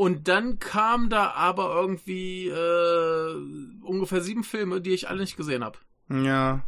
[0.00, 3.34] Und dann kam da aber irgendwie äh,
[3.82, 5.76] ungefähr sieben Filme, die ich alle nicht gesehen habe.
[6.08, 6.64] Ja.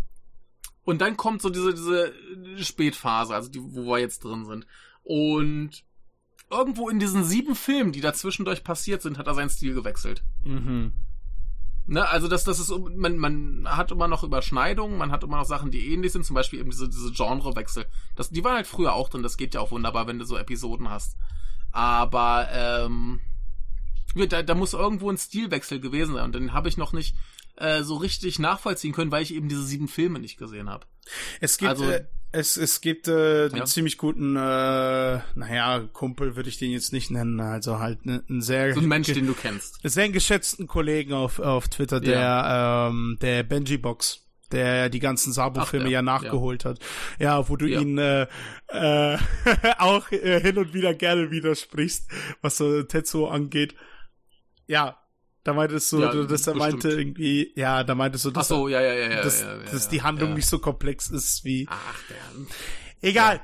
[0.84, 2.12] Und dann kommt so diese, diese
[2.62, 4.66] Spätphase, also die, wo wir jetzt drin sind.
[5.02, 5.82] Und
[6.50, 10.22] irgendwo in diesen sieben Filmen, die dazwischendurch passiert sind, hat er seinen Stil gewechselt.
[10.44, 10.92] Mhm.
[11.86, 15.46] Ne, also das, das ist, man, man hat immer noch Überschneidungen, man hat immer noch
[15.46, 17.86] Sachen, die ähnlich sind, zum Beispiel eben diese, diese Genrewechsel.
[18.14, 20.36] Das, die waren halt früher auch drin, das geht ja auch wunderbar, wenn du so
[20.36, 21.16] Episoden hast.
[21.72, 23.20] Aber ähm,
[24.28, 27.16] da, da muss irgendwo ein Stilwechsel gewesen sein und den habe ich noch nicht
[27.56, 30.86] äh, so richtig nachvollziehen können, weil ich eben diese sieben Filme nicht gesehen habe.
[31.40, 32.04] Es gibt Also- äh,
[32.34, 33.64] es es gibt äh, einen Ja.
[33.66, 38.40] ziemlich guten äh, naja, Kumpel würde ich den jetzt nicht nennen, also halt ne, einen
[38.40, 39.80] sehr So ein Mensch, den du kennst.
[39.82, 45.88] sehr geschätzten Kollegen auf auf Twitter, der ähm, der Benji Box der die ganzen Sabo-Filme
[45.90, 46.78] ja nachgeholt hat.
[47.18, 47.80] Ja, wo du Ja.
[47.80, 48.26] ihn äh,
[48.68, 49.18] äh,
[49.78, 52.09] auch äh, hin und wieder gerne widersprichst,
[52.42, 53.74] was so Tetsuo angeht.
[54.66, 54.98] Ja,
[55.44, 56.57] da meintest du, Ja, dass er bestimmt.
[56.59, 59.22] meinte irgendwie, ja, da meintest du, dass, so, ja, ja, ja, ja.
[59.22, 60.34] dass, ja, ja, dass ja, die Handlung ja.
[60.36, 61.66] nicht so komplex ist wie.
[61.68, 63.09] Ach, der.
[63.11, 63.40] Egal.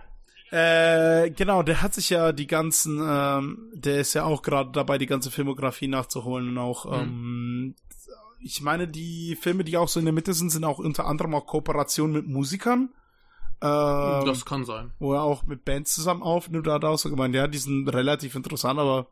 [0.50, 4.96] Äh, genau, der hat sich ja die ganzen, ähm, der ist ja auch gerade dabei,
[4.96, 6.92] die ganze Filmografie nachzuholen und auch, Mhm.
[7.02, 7.37] ähm,
[8.40, 11.34] ich meine, die Filme, die auch so in der Mitte sind, sind auch unter anderem
[11.34, 12.90] auch Kooperationen mit Musikern.
[13.60, 14.92] Ähm, das kann sein.
[15.00, 17.58] wo er auch mit Bands zusammen aufnimmt, da hat er auch so gemeint, ja, die
[17.58, 19.08] sind relativ interessant, aber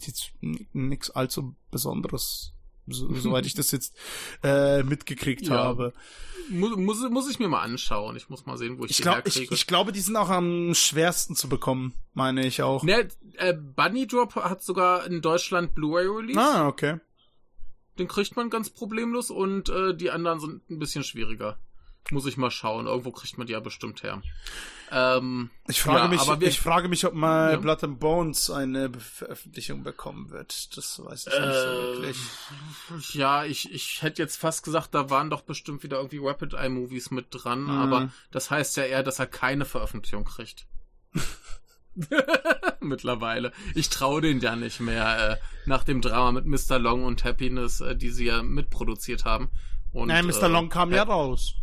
[0.00, 2.52] jetzt nichts allzu Besonderes,
[2.86, 3.96] so, soweit ich das jetzt
[4.42, 5.56] äh, mitgekriegt Ja.
[5.56, 5.92] habe.
[6.48, 8.14] Muss, muss, muss ich mir mal anschauen.
[8.16, 9.52] Ich muss mal sehen, wo ich, Ich, die glaub, ich, herkriege.
[9.54, 12.84] ich glaube, die sind auch am schwersten zu bekommen, meine ich auch.
[12.84, 13.08] Ne,
[13.38, 16.38] äh, Bunny Drop hat sogar in Deutschland Blu-ray Release.
[16.40, 17.00] Ah, okay.
[17.98, 21.58] Den kriegt man ganz problemlos und äh, die anderen sind ein bisschen schwieriger.
[22.12, 22.86] Muss ich mal schauen.
[22.86, 24.22] Irgendwo kriegt man die ja bestimmt her.
[24.92, 27.56] Ähm, Ich frage Ja, mich, wir- ich frage mich, ob mal Ja.
[27.56, 30.76] Blood and Bones eine Veröffentlichung bekommen wird.
[30.76, 32.02] Das weiß ich nicht so äh,
[32.92, 33.14] wirklich.
[33.14, 36.68] ja, ich, ich hätte jetzt fast gesagt, da waren doch bestimmt wieder irgendwie Rapid Eye
[36.68, 37.70] Movies mit dran, Mhm.
[37.70, 40.66] aber das heißt ja eher, dass er keine Veröffentlichung kriegt.
[42.80, 43.52] Mittlerweile.
[43.74, 45.36] Ich traue den ja nicht mehr äh,
[45.66, 46.78] nach dem Drama mit Mr.
[46.78, 49.48] Long und Happiness, äh, die sie ja mitproduziert haben.
[49.92, 50.44] Und, Nein, Mr.
[50.44, 51.54] äh, Long kam ja raus.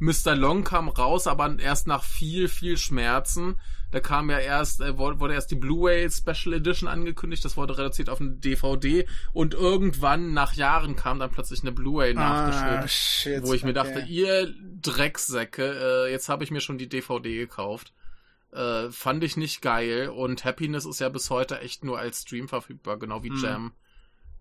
[0.00, 0.34] Mr.
[0.34, 3.58] Long kam raus, aber erst nach viel, viel Schmerzen.
[3.90, 8.10] Da kam ja erst, äh, wurde, erst die Blu-ray Special Edition angekündigt, das wurde reduziert
[8.10, 13.54] auf eine DVD und irgendwann nach Jahren kam dann plötzlich eine Blu-ray nachgeschrieben, Ah, wo
[13.54, 13.94] ich mir okay.
[13.94, 14.52] dachte, ihr
[14.82, 17.92] Drecksäcke, äh, jetzt habe ich mir schon die DVD gekauft.
[18.54, 22.46] Äh, fand ich nicht geil und Happiness ist ja bis heute echt nur als Stream
[22.48, 23.42] verfügbar, genau wie Hm.
[23.42, 23.72] Jam.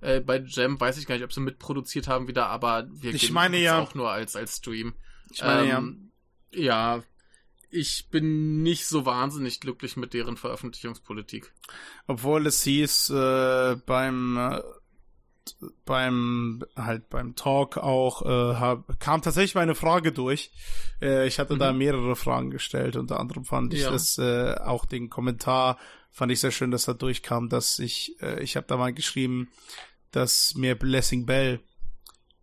[0.01, 3.32] Äh, bei Jam weiß ich gar nicht, ob sie mitproduziert haben wieder, aber wir Ich
[3.32, 3.80] meine es ja.
[3.80, 4.93] auch nur als, als Stream.
[5.32, 6.11] Ich meine, Ähm,
[6.51, 7.01] ja,
[7.72, 11.51] ich bin nicht so wahnsinnig glücklich mit deren Veröffentlichungspolitik.
[12.05, 14.61] Obwohl es hieß äh, beim äh,
[15.85, 20.51] beim halt beim Talk auch äh, hab, kam tatsächlich meine Frage durch.
[21.01, 21.77] Äh, ich hatte da Mhm.
[21.79, 22.95] mehrere Fragen gestellt.
[22.95, 23.91] Unter anderem fand ich Ja.
[23.91, 25.77] das äh, auch den Kommentar
[26.11, 29.49] fand ich sehr schön, dass da durchkam, dass ich äh, ich habe da mal geschrieben,
[30.11, 31.59] dass mir Blessing Bell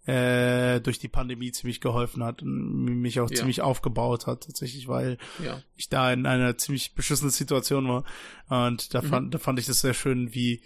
[0.07, 3.37] äh, durch die Pandemie ziemlich geholfen hat und mich auch Ja.
[3.37, 5.63] ziemlich aufgebaut hat tatsächlich, weil Ja.
[5.77, 8.05] ich da in einer ziemlich beschissenen Situation war.
[8.49, 9.07] Und da, Mhm.
[9.07, 10.63] fand, da fand ich das sehr schön, wie,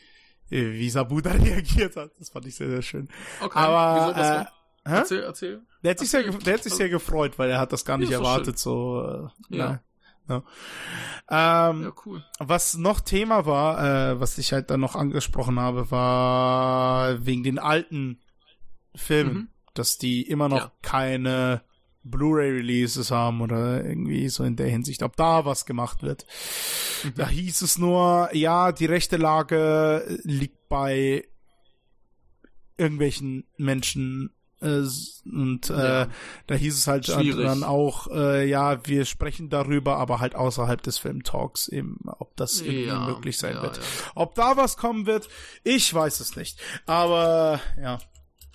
[0.51, 2.11] wie Sabu da reagiert hat.
[2.18, 3.09] Das fand ich sehr, sehr schön.
[3.40, 4.97] Okay, Aber wieso äh, hä?
[4.99, 5.62] Erzähl, erzähl.
[5.82, 6.40] der hat sich sehr, erzähl.
[6.42, 8.59] der hat sich sehr gefreut, weil er hat das gar nicht Ja, erwartet.
[8.59, 9.03] So,
[9.51, 9.64] äh, Ja.
[9.66, 9.80] ja.
[10.26, 11.70] Ja.
[11.70, 12.24] Ähm, Ja, cool.
[12.38, 17.59] Was noch Thema war, äh, was ich halt dann noch angesprochen habe, war wegen den
[17.59, 18.20] alten
[18.95, 19.49] Filmen, Mhm.
[19.74, 20.72] dass die immer noch Ja.
[20.82, 21.62] keine
[22.05, 26.27] Blu-ray-Releases haben oder irgendwie so in der Hinsicht, ob da was gemacht wird.
[27.03, 27.15] Mhm.
[27.17, 31.25] Da hieß es nur, ja, die rechte Lage liegt bei
[32.77, 34.31] irgendwelchen Menschen
[34.61, 34.83] äh,
[35.27, 36.09] und äh, Ja.
[36.47, 37.45] da hieß es halt Schwierig.
[37.45, 42.61] dann auch, äh, ja, wir sprechen darüber, aber halt außerhalb des Filmtalks eben, ob das
[42.61, 43.81] irgendwie Ja, möglich sein ja, wird.
[44.15, 45.29] Ob da was kommen wird,
[45.65, 46.59] ich weiß es nicht.
[46.87, 47.99] Aber ja.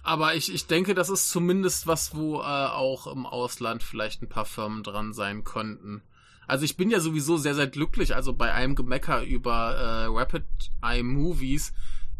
[0.10, 4.28] Aber ich, ich denke, das ist zumindest was, wo äh, auch im Ausland vielleicht ein
[4.28, 6.02] paar Firmen dran sein könnten.
[6.48, 10.46] Also ich bin ja sowieso sehr, sehr glücklich, also bei einem Gemecker über äh, Rapid
[10.82, 11.74] Eye Movies,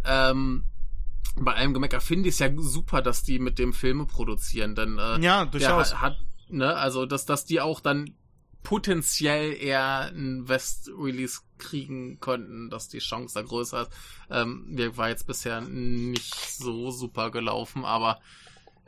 [0.06, 0.66] ähm,
[1.36, 5.00] bei einem Gemecker finde ich es ja super, dass die mit dem Filme produzieren, denn
[5.00, 5.96] äh, Ja, der durchaus.
[5.96, 6.18] hat, hat
[6.48, 8.14] ne, also dass, dass die auch dann
[8.62, 13.92] potenziell eher ein West-Release kriegen könnten, dass die Chance da größer ist.
[14.30, 18.20] Ähm, mir war jetzt bisher nicht so super gelaufen, aber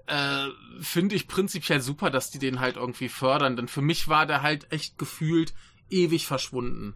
[0.07, 0.47] äh,
[0.81, 4.41] finde ich prinzipiell super, dass die den halt irgendwie fördern, denn für mich war der
[4.41, 5.53] halt echt gefühlt
[5.89, 6.95] ewig verschwunden.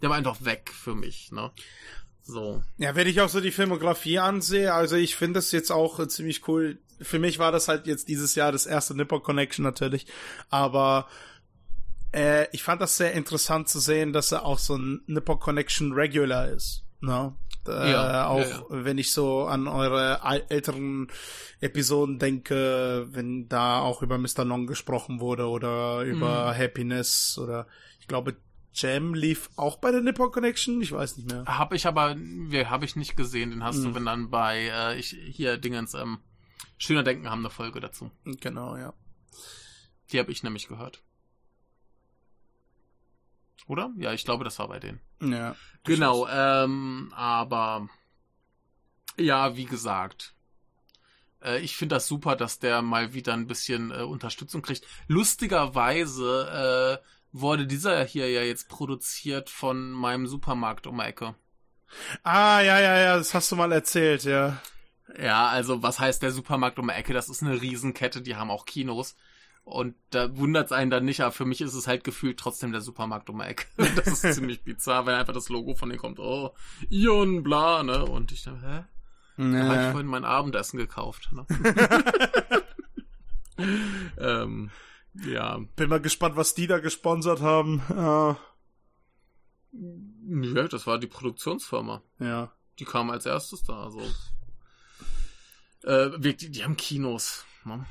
[0.00, 1.52] der war einfach weg für mich, ne?
[2.24, 2.62] So.
[2.76, 6.08] Ja, wenn ich auch so die Filmografie ansehe, also ich finde das jetzt auch äh,
[6.08, 6.78] ziemlich cool.
[7.00, 10.06] Für mich war das halt jetzt dieses Jahr das erste Nippon Connection natürlich,
[10.48, 11.08] aber
[12.12, 15.92] äh, ich fand das sehr interessant zu sehen, dass er auch so ein Nippon Connection
[15.92, 16.84] Regular ist.
[17.00, 17.34] Ne?
[17.66, 18.64] Äh, Ja, auch ja, ja.
[18.70, 21.08] wenn ich so an eure älteren
[21.60, 24.44] Episoden denke, wenn da auch über Mr.
[24.44, 26.58] Long gesprochen wurde oder über Mhm.
[26.58, 27.66] Happiness oder
[28.00, 28.36] ich glaube
[28.74, 31.44] Jam lief auch bei der Nippon Connection, ich weiß nicht mehr.
[31.44, 33.50] Hab ich aber, habe ich nicht gesehen.
[33.50, 33.84] Den hast Hm.
[33.84, 36.18] du, wenn dann bei, äh, ich, hier, Dingens, ähm,
[36.78, 38.10] Schöner Denken haben eine Folge dazu.
[38.24, 38.94] Genau, ja.
[40.10, 41.02] Die habe ich nämlich gehört.
[43.66, 43.90] Oder?
[43.96, 45.00] Ja, ich glaube, das war bei denen.
[45.20, 45.56] Ja.
[45.84, 47.88] Genau, ähm, aber
[49.16, 50.34] ja, wie gesagt,
[51.42, 54.84] äh, ich finde das super, dass der mal wieder ein bisschen äh, Unterstützung kriegt.
[55.08, 61.34] Lustigerweise äh, wurde dieser hier ja jetzt produziert von meinem Supermarkt um die Ecke.
[62.22, 64.60] Ah, ja, ja, ja, das hast du mal erzählt, ja.
[65.18, 67.12] Ja, also was heißt der Supermarkt um die Ecke?
[67.12, 69.14] Das ist eine Riesenkette, die haben auch Kinos.
[69.64, 72.80] Und da wundert's einen dann nicht, aber für mich ist es halt gefühlt trotzdem der
[72.80, 73.66] Supermarkt um die Ecke.
[73.96, 76.52] Das ist ziemlich bizarr, wenn einfach das Logo von denen kommt, oh,
[76.90, 78.04] Ion, bla, ne?
[78.04, 78.84] Und ich dachte, hä?
[79.38, 81.30] Da habe ich vorhin mein Abendessen gekauft.
[81.32, 81.46] Ne?
[84.18, 84.70] ähm,
[85.14, 85.58] ja.
[85.76, 87.82] Bin mal gespannt, was die da gesponsert haben.
[87.90, 88.36] Ja.
[89.72, 92.02] ja, das war die Produktionsfirma.
[92.18, 92.52] ja.
[92.78, 93.84] Die kam als erstes da.
[93.84, 94.00] Also.
[95.84, 97.44] Äh, wir- die, die haben Kinos.
[97.64, 97.84] Ne?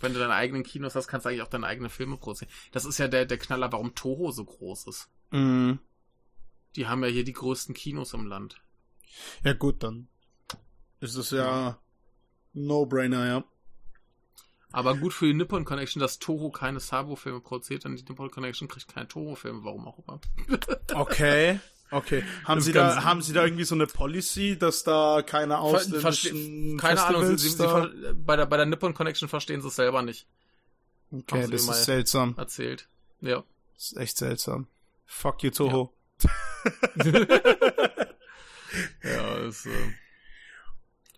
[0.00, 2.50] Wenn du deine eigenen Kinos hast, kannst du eigentlich auch deine eigenen Filme produzieren.
[2.72, 5.08] Das ist ja der, der Knaller, warum Toho so groß ist.
[5.30, 5.78] Mhm.
[6.76, 8.60] Die haben ja hier die größten Kinos im Land.
[9.44, 10.08] Ja, gut, dann
[11.00, 11.78] ist es ja
[12.52, 13.44] No-Brainer, ja.
[14.72, 18.68] Aber gut für die Nippon Connection, dass Toho keine Sabo-Filme produziert, denn die Nippon Connection
[18.68, 20.20] kriegt keine Toho-Filme, warum auch immer.
[20.94, 21.60] Okay.
[21.92, 22.22] Okay.
[22.44, 27.02] Haben Sie da, haben Sie da irgendwie so eine Policy, dass da keine ausländischen keine
[27.02, 29.76] Ahnung, sie, Festivals sie, sie, ver- bei, der, bei der Nippon Connection verstehen sie es
[29.76, 30.26] selber nicht
[31.12, 32.34] Okay, haben sie das ist seltsam.
[32.38, 32.88] erzählt.
[33.20, 33.42] Ja.
[33.74, 34.68] Das ist echt seltsam.
[35.06, 35.92] Fuck you, Toho.
[39.02, 39.70] Ja, ist äh,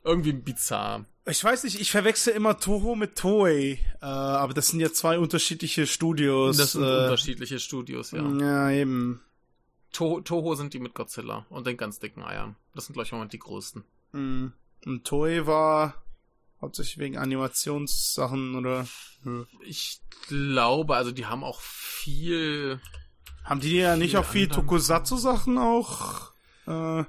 [0.04, 1.04] irgendwie bizarr.
[1.26, 5.18] Ich weiß nicht, ich verwechsel immer Toho mit Toei, äh, aber das sind ja zwei
[5.18, 6.56] unterschiedliche Studios.
[6.56, 8.22] Das sind äh, unterschiedliche Studios, ja.
[8.38, 9.20] Ja, eben.
[9.92, 12.56] To Toho sind die mit Godzilla und den ganz dicken Eiern.
[12.74, 13.84] Das sind, glaube ich, im Moment die größten.
[14.12, 14.52] Mhm.
[14.86, 16.02] Und Toei war
[16.60, 18.86] hauptsächlich wegen Animationssachen oder
[19.22, 19.46] Hm.
[19.64, 22.80] Ich glaube, also die haben auch viel.
[23.44, 26.32] haben die ja nicht auch viel Tokusatsu-Sachen auch?
[26.66, 27.04] Äh,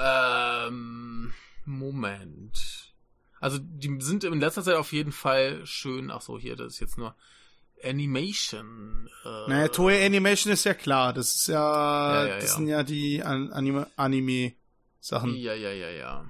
[0.00, 1.32] Ähm,
[1.64, 2.92] Moment.
[3.40, 6.10] Also die sind in letzter Zeit auf jeden Fall schön.
[6.10, 7.14] Ach so, hier, das ist jetzt nur
[7.84, 9.08] Animation.
[9.24, 11.12] Äh, naja, Toei Animation ist ja klar.
[11.12, 11.54] Das ist ja,
[12.14, 12.56] Ja, ja, das ja.
[12.56, 15.34] sind ja die An Anime- Anime-Sachen.
[15.36, 16.24] Ja, ja, ja, ja.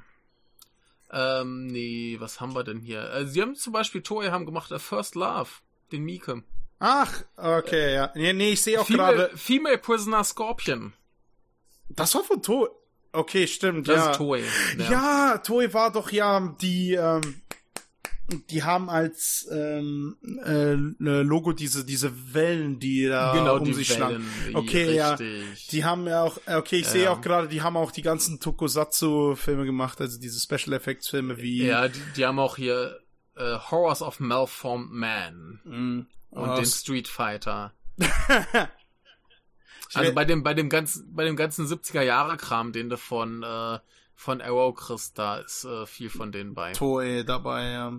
[1.11, 3.11] Ähm, nee, was haben wir denn hier?
[3.13, 5.51] Äh, sie haben zum Beispiel, Toei haben gemacht äh, First Love,
[5.93, 6.43] den Mieke.
[6.79, 8.11] Ach, okay, ja.
[8.15, 9.31] Nee, nee ich sehe auch gerade.
[9.37, 10.95] Female Prisoner Scorpion.
[11.91, 12.69] Das war von Toei.
[13.13, 14.11] Okay, stimmt, Das ja.
[14.13, 14.43] ist Toei.
[14.79, 15.37] Ja.
[15.39, 17.43] Toei war doch ja die, ähm,
[18.51, 23.89] die haben als ähm, äh, Logo diese diese Wellen, die da genau, um die sich
[23.93, 24.27] schlagen.
[24.55, 25.11] Okay, ja.
[25.15, 25.69] richtig.
[25.69, 28.03] Die haben ja auch, äh, okay, ich Ja, sehe auch gerade, die haben auch die
[28.03, 31.65] ganzen Tokusatsu-Filme gemacht, also diese Special Effects-Filme wie.
[31.65, 32.99] Ja, die, die haben auch hier
[33.37, 36.07] äh, Horrors of Malformed Man Mm.
[36.31, 37.73] und Oh, den Street Fighter.
[39.95, 43.43] Also bei dem, bei dem ganzen, bei dem ganzen 70er Jahre Kram, den du von,
[43.43, 43.79] äh,
[44.15, 46.73] von Arrow kriegst, da ist äh, viel von denen bei.
[46.73, 47.93] Toei dabei, ja.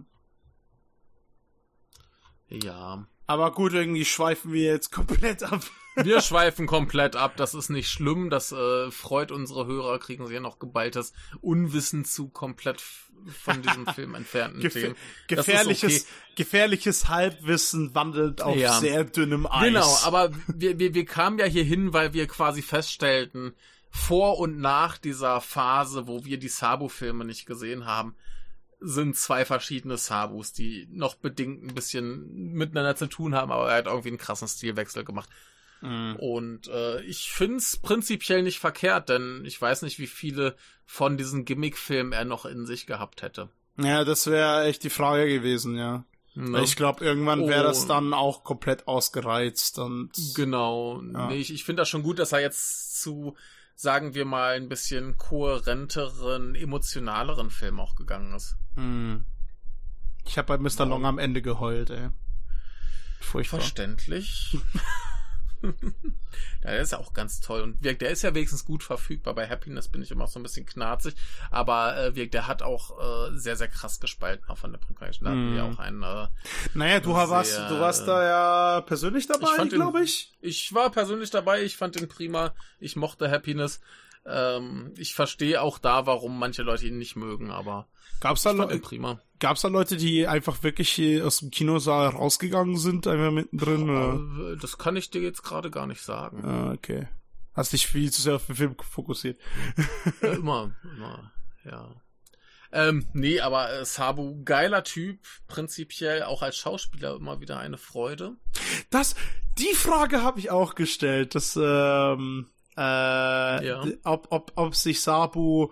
[2.61, 3.05] Ja.
[3.25, 5.61] Aber gut, irgendwie schweifen wir jetzt komplett ab.
[5.95, 10.33] Wir schweifen komplett ab, das ist nicht schlimm, das äh, freut unsere Hörer, kriegen sie
[10.33, 14.95] ja noch geballtes Unwissen zu komplett von diesem Film entfernten Gef Themen.
[15.27, 18.73] gefährliches, gefährliches Halbwissen wandelt auf Ja.
[18.79, 19.63] sehr dünnem Eis.
[19.67, 23.53] Genau, aber wir, wir, wir kamen ja hier hin, weil wir quasi feststellten,
[23.89, 28.15] vor und nach dieser Phase, wo wir die Sabu-Filme nicht gesehen haben,
[28.85, 33.77] sind zwei verschiedene Sabus, die noch bedingt ein bisschen miteinander zu tun haben, aber er
[33.77, 35.29] hat irgendwie einen krassen Stilwechsel gemacht.
[35.81, 36.15] Mhm.
[36.17, 40.55] Und äh, ich find's prinzipiell nicht verkehrt, denn ich weiß nicht, wie viele
[40.85, 43.49] von diesen Gimmick-Filmen er noch in sich gehabt hätte.
[43.77, 46.05] Ja, das wäre echt die Frage gewesen, ja.
[46.35, 46.61] Ne?
[46.63, 47.87] Ich glaube, irgendwann wäre das Oh.
[47.87, 51.01] dann auch komplett ausgereizt und Genau.
[51.13, 51.27] Ja.
[51.27, 53.35] Nee, ich, ich finde das schon gut, dass er jetzt zu,
[53.75, 58.55] sagen wir mal, ein bisschen kohärenteren, emotionaleren Film auch gegangen ist.
[58.75, 59.25] Hm.
[60.25, 60.85] ich habe bei Mr.
[60.85, 62.09] Long am Ende geheult, ey.
[63.19, 63.59] Furchtbar.
[63.59, 64.57] Verständlich.
[65.63, 67.61] ja, der ist ja auch ganz toll.
[67.61, 69.33] Und der ist ja wenigstens gut verfügbar.
[69.33, 71.15] Bei Happiness bin ich immer so ein bisschen knarzig.
[71.51, 72.99] Aber äh, der hat auch
[73.31, 75.25] äh, sehr, sehr krass gespalten, auch von der Programmation.
[75.25, 75.73] Da hatten wir Mm.
[75.73, 76.03] auch einen.
[76.03, 76.27] Äh,
[76.73, 78.23] Naja, du Sehr, warst, du warst da
[78.77, 80.33] ja persönlich dabei, glaube ich.
[80.41, 82.53] ich war persönlich dabei, ich fand ihn prima.
[82.79, 83.79] Ich mochte Happiness.
[84.25, 87.87] Ähm, ich verstehe auch da, warum manche Leute ihn nicht mögen, aber
[88.21, 88.71] Gab's da, ich fand
[89.43, 89.49] Prima.
[89.51, 93.89] gab's da Leute, die einfach wirklich aus dem Kinosaal rausgegangen sind, einfach mittendrin?
[93.89, 94.53] Oder?
[94.53, 96.43] Äh, Das kann ich dir jetzt gerade gar nicht sagen.
[96.45, 97.07] Ah, okay.
[97.53, 99.39] Hast dich viel zu sehr auf den Film fokussiert.
[100.21, 101.31] Äh, immer, immer,
[101.65, 101.89] ja.
[102.71, 108.35] Ähm, nee, aber äh, Sabu, geiler Typ, prinzipiell auch als Schauspieler immer wieder eine Freude.
[108.89, 109.13] Das,
[109.59, 112.81] die Frage habe ich auch gestellt, dass, ähm, äh,
[113.67, 113.83] Ja.
[114.05, 115.69] ob, ob, ob sich Sabu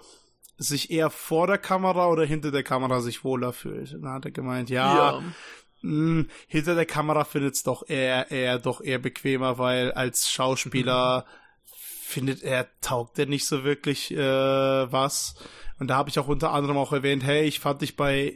[0.62, 3.94] sich eher vor der Kamera oder hinter der Kamera sich wohler fühlt.
[3.94, 5.22] Und dann hat er gemeint, ja,
[5.82, 11.26] mh, hinter der Kamera findet's doch eher, eher, doch eher bequemer, weil als Schauspieler
[11.66, 14.18] findet er, taugt er nicht so wirklich, äh,
[14.92, 15.36] was.
[15.80, 18.36] Und da habe ich auch unter anderem auch erwähnt, hey, ich fand dich bei,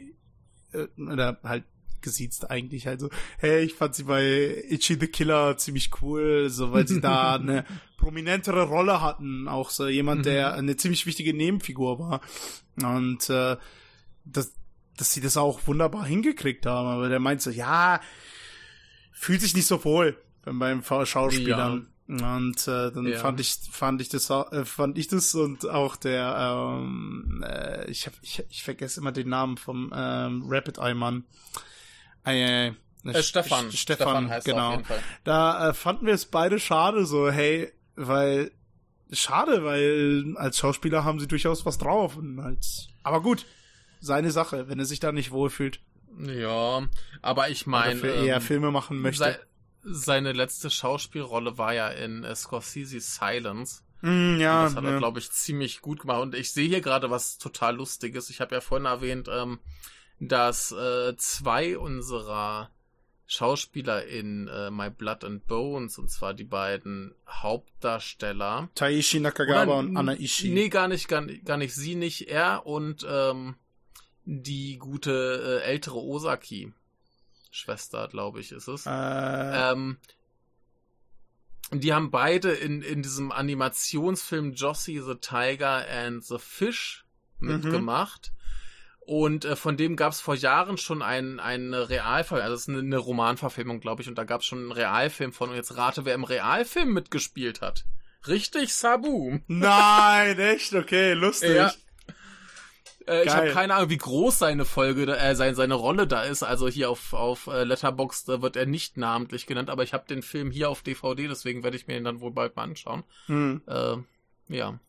[0.72, 1.64] äh, oder halt
[2.02, 6.72] gesiezt eigentlich halt so, hey, ich fand sie bei Itchy the Killer ziemlich cool, so
[6.72, 7.64] weil sie da eine
[7.96, 12.20] prominentere Rolle hatten, auch so jemand, der eine ziemlich wichtige Nebenfigur war.
[12.82, 13.56] Und äh,
[14.24, 14.52] das,
[14.96, 18.00] dass sie das auch wunderbar hingekriegt haben, aber der meint so, ja,
[19.12, 21.88] fühlt sich nicht so wohl beim, Schauspielern.
[22.08, 23.18] Und äh, dann Ja.
[23.18, 28.06] fand ich fand ich das äh, fand ich das und auch der ähm, äh, ich
[28.06, 31.24] hab, ich, ich vergesse immer den Namen vom ähm, Rapid Eye Mann.
[32.26, 32.72] Äh,
[33.04, 33.70] Äh, Stefan.
[33.70, 34.66] Stefan, heißt er genau.
[34.68, 34.98] auf jeden Fall.
[35.24, 38.50] Da äh, fanden wir es beide schade, so, hey, weil,
[39.12, 42.16] schade, weil als Schauspieler haben sie durchaus was drauf.
[42.16, 43.46] Und als, aber gut,
[44.00, 45.80] seine Sache, wenn er sich da nicht wohlfühlt,
[46.18, 46.82] Ja,
[47.22, 49.18] aber ich meine, für eher Filme machen möchte.
[49.18, 49.38] sei,
[49.84, 53.82] seine letzte Schauspielrolle war ja in äh, Scorsese's Silence.
[54.02, 54.98] Mm, ja, das hat er, ja.
[54.98, 56.22] glaube ich, ziemlich gut gemacht.
[56.22, 58.30] Und ich sehe hier gerade was total Lustiges.
[58.30, 59.60] Ich habe ja vorhin erwähnt, ähm,
[60.20, 62.70] dass äh, zwei unserer
[63.28, 69.78] Schauspieler in äh, My Blood and Bones, und zwar die beiden Hauptdarsteller, Taishi Nakagawa Oder-
[69.78, 70.50] und Anaishi.
[70.50, 73.56] Nee, gar nicht, gar, nicht- gar nicht sie nicht, er und ähm,
[74.24, 76.72] die gute äh, ältere Osaki.
[77.50, 78.86] Schwester, glaube ich, ist es.
[78.86, 78.90] Äh,
[79.72, 79.96] Ähm,
[81.72, 87.04] die haben beide in, in diesem Animationsfilm Jossie the Tiger and the Fish
[87.38, 87.60] Mhm.
[89.06, 92.68] Und äh, von dem gab es vor Jahren schon einen, einen Realfilm, also es ist
[92.68, 95.50] eine, eine Romanverfilmung, glaube ich, und da gab es schon einen Realfilm von.
[95.50, 97.84] Und jetzt rate, wer im Realfilm mitgespielt hat.
[98.26, 99.38] Richtig, Sabu.
[99.46, 100.74] Nein, echt?
[100.74, 101.54] Okay, lustig.
[101.54, 101.72] Ja.
[103.06, 106.42] Äh, ich habe keine Ahnung, wie groß seine Folge, äh, seine, seine Rolle da ist.
[106.42, 110.08] Also hier auf, auf äh, Letterboxd äh, wird er nicht namentlich genannt, aber ich habe
[110.08, 113.04] den Film hier auf DVD, deswegen werde ich mir ihn dann wohl bald mal anschauen.
[113.26, 113.62] Hm.
[113.68, 113.98] Äh,
[114.48, 114.80] ja.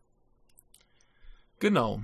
[1.59, 2.01] Genau.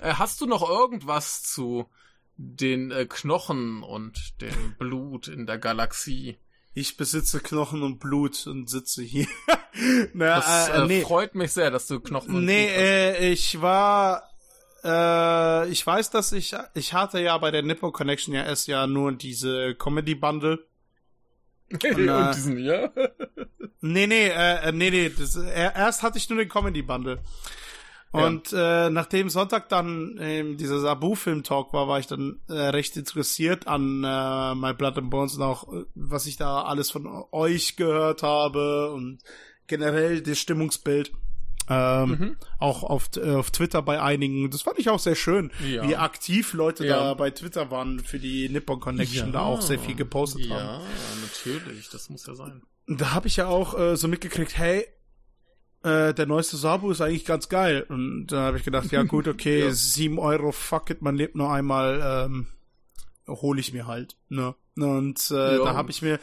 [0.00, 1.88] Äh, hast du noch irgendwas zu
[2.36, 6.38] den äh, Knochen und dem Blut in der Galaxie?
[6.74, 9.26] Ich besitze Knochen und Blut und sitze hier.
[10.14, 11.00] Na, Das äh, äh, nee.
[11.02, 12.82] freut mich sehr, dass du Knochen und Nee, Blut hast.
[12.84, 14.22] äh, ich war,
[14.84, 18.86] äh, ich weiß, dass ich, ich hatte ja bei der Nippo Connection ja erst ja
[18.86, 20.64] nur diese Comedy Bundle.
[21.72, 22.90] und äh, diesen, ja?
[23.80, 27.20] Nee, nee, äh, äh, nee, nee, das, erst hatte ich nur den Comedy Bundle.
[28.10, 33.66] Und äh, nachdem Sonntag dann ähm, dieser Sabu-Film-Talk war, war ich dann äh, recht interessiert
[33.66, 37.76] an äh, My Blood and Bones und auch, äh, was ich da alles von euch
[37.76, 39.18] gehört habe und
[39.66, 41.12] generell das Stimmungsbild.
[41.70, 42.36] Ähm, Mhm.
[42.58, 44.50] Auch auf, äh, auf Twitter bei einigen.
[44.50, 45.86] Das fand ich auch sehr schön, Ja.
[45.86, 46.96] wie aktiv Leute Ja.
[46.98, 50.58] da bei Twitter waren für die Nippon Connection, da auch sehr viel gepostet haben.
[50.58, 50.80] Ja,
[51.20, 52.62] natürlich, das muss ja sein.
[52.86, 54.86] Da habe ich ja auch äh, so mitgekriegt, hey,
[55.82, 57.84] äh, der neueste Sabu ist eigentlich ganz geil.
[57.88, 59.70] Und dann habe ich gedacht, ja gut, okay, Ja.
[59.72, 62.46] sieben Euro, fuck it, man lebt nur einmal, ähm,
[63.26, 64.16] hole ich mir halt.
[64.28, 64.54] Ne?
[64.76, 65.64] Und äh, Ja.
[65.64, 66.18] da habe ich mir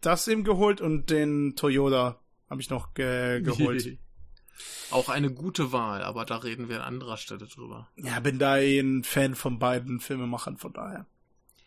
[0.00, 2.20] das eben geholt und den Toyota
[2.50, 3.98] habe ich noch ge geholt.
[4.90, 7.88] Auch eine gute Wahl, aber da reden wir an anderer Stelle drüber.
[7.96, 11.06] ja, bin da ein Fan von beiden Filmemachern, von daher.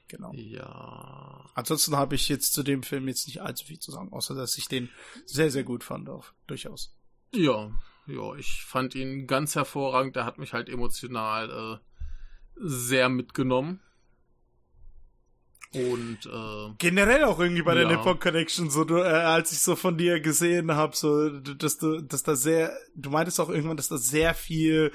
[0.07, 0.31] Genau.
[0.33, 1.43] Ja.
[1.53, 4.57] Ansonsten habe ich jetzt zu dem Film jetzt nicht allzu viel zu sagen, außer dass
[4.57, 4.87] ich den
[5.25, 6.95] sehr, sehr gut fand, auch durchaus.
[7.33, 7.71] Ja,
[8.07, 10.15] ja, ich fand ihn ganz hervorragend.
[10.15, 11.77] Der hat mich halt emotional äh,
[12.55, 13.81] sehr mitgenommen.
[15.73, 17.97] Und äh, generell auch irgendwie bei der Ja.
[17.97, 21.99] Nippon Connection so du, äh, als ich so von dir gesehen habe so dass du
[22.01, 24.93] dass da sehr du meintest auch irgendwann dass da sehr viel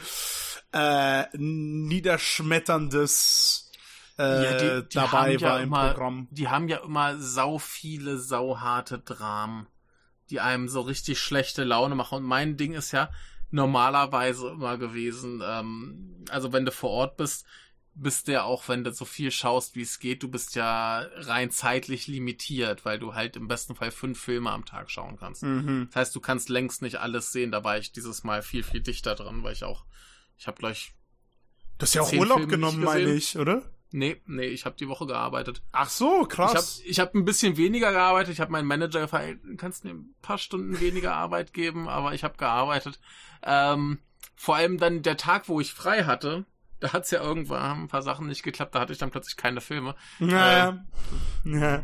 [0.72, 3.70] äh, niederschmetterndes
[4.18, 7.18] äh, ja, die, die dabei haben ja war im immer, Programm Die haben ja immer
[7.18, 9.66] sau viele sauharte Dramen,
[10.33, 12.18] die einem so richtig schlechte Laune machen.
[12.18, 13.11] Und mein Ding ist ja
[13.51, 17.45] normalerweise immer gewesen, ähm, also wenn du vor Ort bist,
[17.95, 21.01] bist du ja auch, wenn du so viel schaust, wie es geht, du bist ja
[21.16, 25.43] rein zeitlich limitiert, weil du halt im besten Fall fünf Filme am Tag schauen kannst.
[25.43, 25.89] Mhm.
[25.89, 27.53] Das heißt, du kannst längst nicht alles sehen.
[27.53, 29.85] Da war ich dieses Mal viel, viel dichter dran, weil ich auch,
[30.39, 30.95] ich habe gleich,
[31.76, 33.70] Du hast ja auch Urlaub Filme genommen, meine ich, oder?
[33.93, 35.62] Nee, nee, ich habe die Woche gearbeitet.
[35.72, 36.80] Ach so, Ich habe krass.
[36.84, 38.32] ich hab ein bisschen weniger gearbeitet.
[38.34, 41.88] Ich habe meinen Manager gefragt, kannst du mir ein paar Stunden weniger Arbeit geben?
[41.88, 42.99] Aber ich habe gearbeitet.
[43.43, 43.99] Ähm,
[44.36, 46.45] vor allem dann der Tag, wo ich frei hatte,
[46.80, 48.74] da hat's ja irgendwann ein paar Sachen nicht geklappt.
[48.74, 49.95] Da hatte ich dann plötzlich keine Filme.
[50.18, 50.84] Ja.
[51.45, 51.82] ja.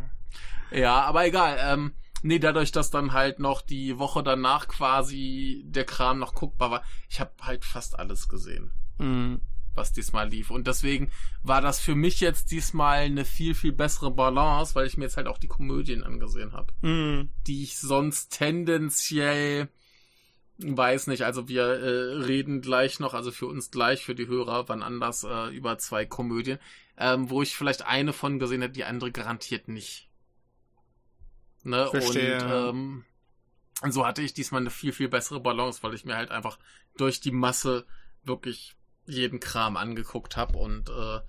[0.70, 1.56] Ja, aber egal.
[1.60, 1.92] Ähm,
[2.22, 6.82] nee, dadurch, dass dann halt noch die Woche danach quasi der Kram noch guckbar war,
[7.08, 9.40] ich habe halt fast alles gesehen, Mhm.
[9.78, 10.50] Was diesmal lief.
[10.50, 11.10] Und deswegen
[11.42, 15.16] war das für mich jetzt diesmal eine viel, viel bessere Balance, weil ich mir jetzt
[15.16, 17.30] halt auch die Komödien angesehen habe, Mhm.
[17.46, 19.68] die ich sonst tendenziell
[20.58, 24.68] weiß nicht, also wir äh, reden gleich noch, also für uns gleich, für die Hörer,
[24.68, 26.58] wann anders äh, über zwei Komödien,
[26.96, 30.08] ähm, wo ich vielleicht eine von gesehen hätte, die andere garantiert nicht.
[31.62, 31.86] Ne?
[31.90, 32.42] Verstehe.
[32.42, 33.04] Und ähm,
[33.80, 36.58] und so hatte ich diesmal eine viel, viel bessere Balance, weil ich mir halt einfach
[36.96, 37.86] durch die Masse
[38.24, 38.74] wirklich
[39.08, 41.20] jeden Kram angeguckt habe und äh,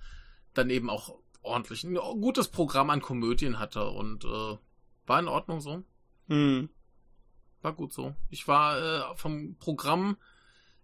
[0.54, 4.58] dann eben auch ordentlich ein gutes Programm an Komödien hatte und äh,
[5.06, 5.82] war in Ordnung so.
[6.28, 6.68] Mhm.
[7.62, 8.14] War gut so.
[8.28, 10.16] Ich war äh, vom Programm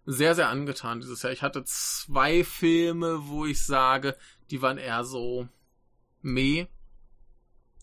[0.05, 1.33] sehr, sehr angetan dieses Jahr.
[1.33, 4.17] Ich hatte zwei Filme, wo ich sage,
[4.49, 5.47] die waren eher so
[6.21, 6.67] meh.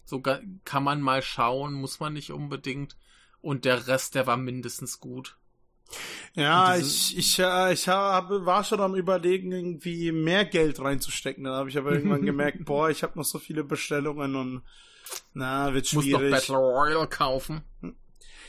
[0.04, 2.96] So kann man mal schauen, muss man nicht unbedingt.
[3.40, 5.36] Und der Rest, der war mindestens gut.
[6.34, 11.44] Ja, ich, ich, äh, ich habe, war schon am überlegen, irgendwie mehr Geld reinzustecken.
[11.44, 14.62] Dann habe ich aber irgendwann gemerkt, boah, ich habe noch so viele Bestellungen und
[15.34, 16.30] na, wird Muss noch schwierig.
[16.32, 17.62] Battle Royale kaufen.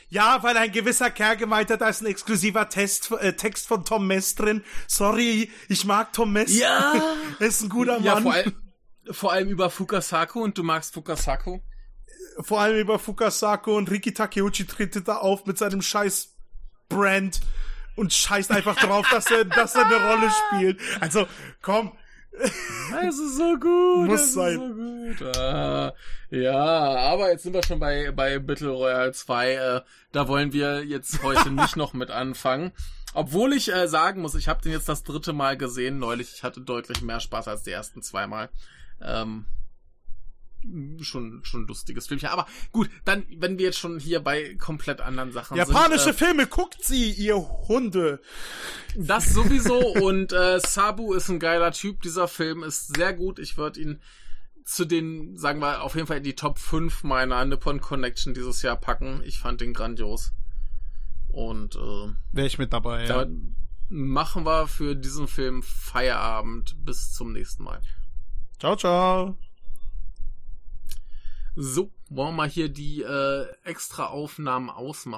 [0.07, 3.83] Ja, weil ein gewisser Kerl gemeint hat, da ist ein exklusiver Test, äh, Text von
[3.85, 4.63] Tom Mess drin.
[4.87, 6.57] Sorry, ich mag Tom Mess.
[6.57, 6.93] Ja!
[7.39, 8.23] Er ist ein guter Ja, Mann.
[8.23, 8.53] vor allem,
[9.11, 11.59] vor allem über Fukasaku und du magst Fukasaku.
[12.39, 16.34] vor allem über Fukasako und Riki Takeuchi tritt da auf mit seinem scheiß
[16.89, 17.41] Brand
[17.95, 20.79] und scheißt einfach drauf, dass er, dass er eine Rolle spielt.
[20.99, 21.27] Also,
[21.61, 21.91] komm.
[23.01, 24.07] Es ist so gut.
[24.07, 25.07] Muss es sein.
[25.09, 25.37] Ist so gut.
[25.37, 25.93] Ah,
[26.29, 29.53] ja, aber jetzt sind wir schon bei, bei Battle Royale 2.
[29.53, 29.81] Äh,
[30.11, 32.73] da wollen wir jetzt heute nicht noch mit anfangen.
[33.13, 36.33] Obwohl ich äh, sagen muss, ich habe den jetzt das dritte Mal gesehen neulich.
[36.35, 38.49] Ich hatte deutlich mehr Spaß als die ersten zweimal.
[39.01, 39.45] Ähm,
[41.01, 42.29] schon schon ein lustiges Filmchen.
[42.29, 46.21] Aber gut, dann, wenn wir jetzt schon hier bei komplett anderen Sachen Japanische sind.
[46.21, 48.19] Äh, Filme, guckt sie, ihr Hunde.
[48.95, 49.77] das sowieso.
[49.77, 52.01] Und äh, Sabu ist ein geiler Typ.
[52.01, 53.39] Dieser Film ist sehr gut.
[53.39, 54.01] Ich würde ihn
[54.65, 58.61] zu den, sagen wir, auf jeden Fall in die Top 5 meiner Nippon Connection dieses
[58.63, 59.21] Jahr packen.
[59.23, 60.33] Ich fand den grandios.
[61.29, 63.27] Und äh, Wäre ich mit dabei, da
[63.89, 66.75] machen wir für diesen Film Feierabend.
[66.83, 67.81] Bis zum nächsten Mal.
[68.59, 69.37] Ciao, ciao.
[71.57, 75.13] So, wollen wir mal hier die äh, extra Aufnahmen ausmachen.